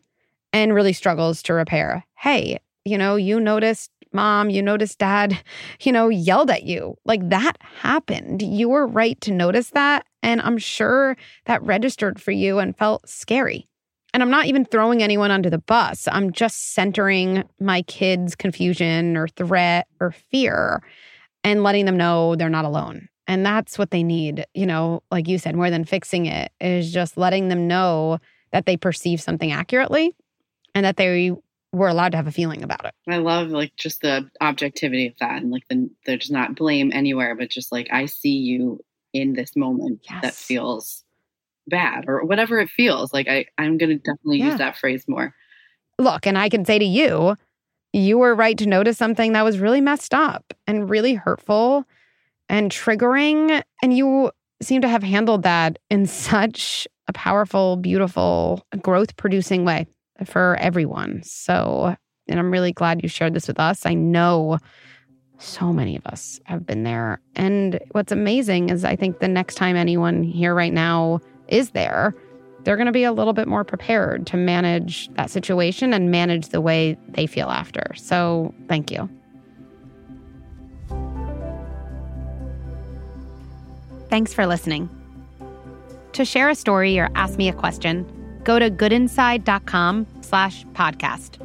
and 0.52 0.73
really 0.73 0.93
struggles 0.93 1.43
to 1.43 1.54
repair 1.54 2.04
hey 2.17 2.60
you 2.86 2.97
know 2.97 3.15
you 3.15 3.39
noticed 3.39 3.91
mom, 4.13 4.52
you 4.52 4.62
noticed 4.62 4.99
dad, 4.99 5.39
you 5.82 5.91
know, 5.91 6.08
yelled 6.08 6.52
at 6.52 6.63
you. 6.63 6.95
Like 7.04 7.28
that 7.30 7.58
happened. 7.62 8.41
You 8.41 8.69
were 8.69 8.88
right 8.88 9.19
to 9.21 9.32
notice 9.32 9.71
that. 9.71 10.06
And 10.21 10.39
I'm 10.41 10.58
sure 10.58 11.17
that 11.45 11.63
registered 11.63 12.21
for 12.21 12.32
you 12.32 12.60
and 12.60 12.78
felt 12.78 13.10
scary. 13.10 13.67
And 14.13 14.21
I'm 14.21 14.30
not 14.30 14.45
even 14.45 14.65
throwing 14.65 15.02
anyone 15.02 15.32
under 15.32 15.49
the 15.49 15.58
bus. 15.58 16.08
I'm 16.12 16.32
just 16.32 16.73
centering 16.73 17.43
my 17.60 17.82
kids' 17.84 18.36
confusion 18.36 19.17
or 19.17 19.28
threat 19.28 19.88
or 19.99 20.12
fear 20.12 20.84
and 21.43 21.63
letting 21.63 21.86
them 21.86 21.97
know 21.97 22.36
they're 22.36 22.49
not 22.49 22.65
alone. 22.65 23.10
And 23.28 23.45
that's 23.45 23.78
what 23.78 23.91
they 23.91 24.04
need, 24.04 24.45
you 24.54 24.65
know, 24.65 25.02
like 25.10 25.28
you 25.28 25.38
said, 25.38 25.56
more 25.56 25.69
than 25.69 25.86
fixing 25.86 26.26
it, 26.26 26.52
is 26.60 26.91
just 26.91 27.17
letting 27.17 27.47
them 27.47 27.67
know 27.67 28.19
that 28.52 28.65
they 28.65 28.78
perceive 28.78 29.21
something 29.21 29.52
accurately 29.52 30.13
and 30.76 30.86
that 30.86 30.97
they 30.97 31.32
we're 31.71 31.88
allowed 31.88 32.12
to 32.12 32.17
have 32.17 32.28
a 32.28 32.32
feeling 32.32 32.63
about 32.63 32.86
it. 32.86 32.93
I 33.08 33.17
love 33.17 33.49
like 33.49 33.76
just 33.76 34.02
the 34.02 34.30
objectivity 34.41 35.08
of 35.08 35.15
that 35.19 35.41
and 35.41 35.49
like 35.49 35.67
the 35.69 35.89
there's 36.06 36.30
not 36.30 36.56
blame 36.56 36.91
anywhere, 36.93 37.36
but 37.36 37.49
just 37.49 37.71
like 37.71 37.88
I 37.91 38.06
see 38.06 38.38
you 38.38 38.80
in 39.12 39.34
this 39.34 39.56
moment 39.56 40.02
yes. 40.10 40.21
that 40.21 40.34
feels 40.34 41.04
bad 41.67 42.06
or 42.08 42.23
whatever 42.23 42.60
it 42.60 42.69
feels. 42.69 43.13
Like 43.13 43.28
I, 43.28 43.45
I'm 43.58 43.78
gonna 43.78 43.95
definitely 43.95 44.39
yeah. 44.39 44.49
use 44.49 44.58
that 44.58 44.78
phrase 44.78 45.06
more. 45.08 45.34
Look, 45.99 46.26
and 46.26 46.38
I 46.38 46.49
can 46.49 46.65
say 46.65 46.80
to 46.80 46.86
you, 46.86 47.36
you 47.93 48.17
were 48.17 48.34
right 48.34 48.58
to 48.58 48.65
notice 48.65 48.97
something 48.97 49.34
that 49.34 49.43
was 49.43 49.60
really 49.60 49.82
messed 49.82 50.13
up 50.13 50.54
and 50.65 50.89
really 50.89 51.13
hurtful 51.13 51.86
and 52.49 52.71
triggering. 52.71 53.62
And 53.82 53.95
you 53.95 54.32
seem 54.62 54.82
to 54.82 54.88
have 54.88 55.04
handled 55.04 55.43
that 55.43 55.78
in 55.89 56.06
such 56.08 56.88
a 57.08 57.13
powerful, 57.13 57.78
beautiful, 57.78 58.65
growth 58.82 59.15
producing 59.17 59.65
way 59.65 59.86
for 60.26 60.58
everyone. 60.60 61.21
So, 61.23 61.95
and 62.28 62.39
I'm 62.39 62.52
really 62.52 62.71
glad 62.71 63.04
you 63.04 63.10
shared 63.10 63.34
this 63.34 63.47
with 63.47 63.60
us. 63.60 63.86
I 63.86 63.93
know 63.93 64.58
so 65.38 65.73
many 65.73 65.95
of 65.97 66.06
us 66.06 66.39
have 66.45 66.65
been 66.65 66.84
there. 66.84 67.19
And 67.36 67.80
what's 67.91 68.12
amazing 68.12 68.69
is 68.69 68.86
I 68.86 68.95
think 68.95 69.19
the 69.19 69.28
next 69.28 69.56
time 69.56 69.76
anyone 69.76 70.23
here 70.23 70.56
right 70.56 70.71
now 70.71 71.19
is 71.54 71.72
there, 71.72 72.16
they're 72.63 72.78
going 72.78 72.88
to 72.88 72.94
be 72.94 73.04
a 73.04 73.12
little 73.12 73.34
bit 73.34 73.48
more 73.48 73.63
prepared 73.63 74.26
to 74.28 74.38
manage 74.38 75.10
that 75.16 75.30
situation 75.30 75.94
and 75.94 76.12
manage 76.12 76.50
the 76.50 76.62
way 76.62 76.98
they 77.10 77.28
feel 77.28 77.50
after. 77.50 77.94
So, 77.96 78.54
thank 78.68 78.89
you. 78.89 79.10
Thanks 84.10 84.34
for 84.34 84.46
listening. 84.46 84.89
To 86.13 86.26
share 86.26 86.50
a 86.50 86.56
story 86.56 87.00
or 87.00 87.10
ask 87.16 87.38
me 87.38 87.50
a 87.50 87.54
question, 87.54 88.06
go 88.44 88.60
to 88.60 88.70
goodinside.com 88.70 90.06
slash 90.22 90.66
podcast. 90.68 91.39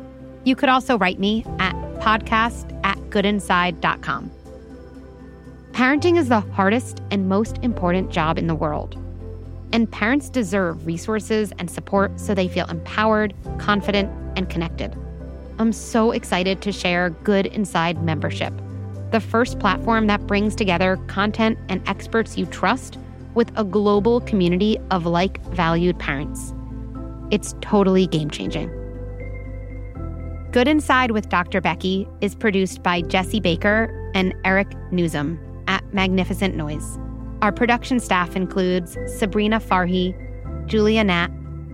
You 0.44 0.55
could 0.55 0.68
also 0.68 0.99
write 0.99 1.18
me 1.18 1.44
at 1.59 1.75
podcast 2.01 2.79
at 2.85 2.99
goodinside.com. 3.11 4.31
Parenting 5.73 6.18
is 6.18 6.29
the 6.29 6.40
hardest 6.40 7.01
and 7.11 7.29
most 7.29 7.59
important 7.62 8.11
job 8.11 8.37
in 8.37 8.47
the 8.47 8.55
world. 8.55 9.03
And 9.72 9.90
parents 9.90 10.31
deserve 10.31 10.87
resources 10.87 11.52
and 11.59 11.70
support 11.70 12.18
so 12.18 12.35
they 12.35 12.48
feel 12.48 12.66
empowered, 12.66 13.35
confident, 13.59 14.11
and 14.37 14.48
connected. 14.48 14.96
I'm 15.59 15.72
so 15.72 16.12
excited 16.12 16.62
to 16.62 16.72
share 16.72 17.11
Good 17.11 17.46
Inside 17.46 18.02
membership, 18.02 18.52
the 19.11 19.20
first 19.20 19.59
platform 19.59 20.07
that 20.07 20.26
brings 20.26 20.54
together 20.54 20.96
content 21.09 21.59
and 21.68 21.87
experts 21.88 22.38
you 22.38 22.46
trust 22.46 22.96
with 23.35 23.50
a 23.57 23.64
global 23.64 24.20
community 24.20 24.78
of 24.90 25.07
like 25.07 25.42
valued 25.48 25.98
parents. 25.98 26.52
It's 27.31 27.54
totally 27.61 28.07
game 28.07 28.31
changing. 28.31 28.70
Good 30.50 30.66
Inside 30.66 31.11
with 31.11 31.28
Dr. 31.28 31.61
Becky 31.61 32.09
is 32.20 32.35
produced 32.35 32.83
by 32.83 33.02
Jesse 33.02 33.40
Baker 33.40 34.11
and 34.14 34.35
Eric 34.44 34.70
Nuzum 34.90 35.38
at 35.68 35.85
Magnificent 35.92 36.57
Noise. 36.57 36.98
Our 37.40 37.53
production 37.53 38.01
staff 38.01 38.35
includes 38.35 38.96
Sabrina 39.07 39.61
Farhi, 39.61 40.14
Julia 40.66 41.05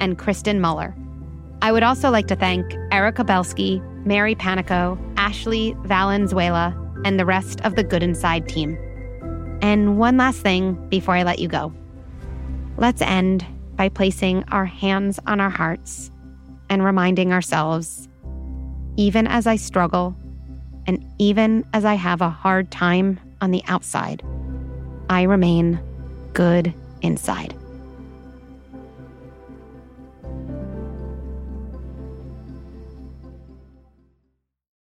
and 0.00 0.18
Kristen 0.18 0.60
Muller. 0.60 0.94
I 1.62 1.72
would 1.72 1.82
also 1.82 2.10
like 2.10 2.26
to 2.28 2.36
thank 2.36 2.74
Erica 2.92 3.24
Belsky, 3.24 3.80
Mary 4.04 4.34
Panico, 4.34 4.98
Ashley 5.16 5.74
Valenzuela, 5.84 6.78
and 7.06 7.18
the 7.18 7.24
rest 7.24 7.60
of 7.62 7.76
the 7.76 7.82
Good 7.82 8.02
Inside 8.02 8.46
team. 8.48 8.76
And 9.62 9.98
one 9.98 10.18
last 10.18 10.40
thing 10.40 10.74
before 10.90 11.14
I 11.14 11.22
let 11.22 11.38
you 11.38 11.48
go. 11.48 11.72
Let's 12.76 13.00
end 13.00 13.46
by 13.76 13.88
placing 13.88 14.44
our 14.48 14.66
hands 14.66 15.18
on 15.26 15.40
our 15.40 15.50
hearts 15.50 16.10
and 16.68 16.84
reminding 16.84 17.32
ourselves 17.32 18.08
even 18.96 19.26
as 19.26 19.46
I 19.46 19.56
struggle, 19.56 20.14
and 20.86 21.04
even 21.18 21.64
as 21.72 21.84
I 21.84 21.94
have 21.94 22.20
a 22.20 22.30
hard 22.30 22.70
time 22.70 23.18
on 23.40 23.50
the 23.50 23.62
outside, 23.66 24.22
I 25.08 25.22
remain 25.22 25.78
good 26.32 26.72
inside. 27.02 27.54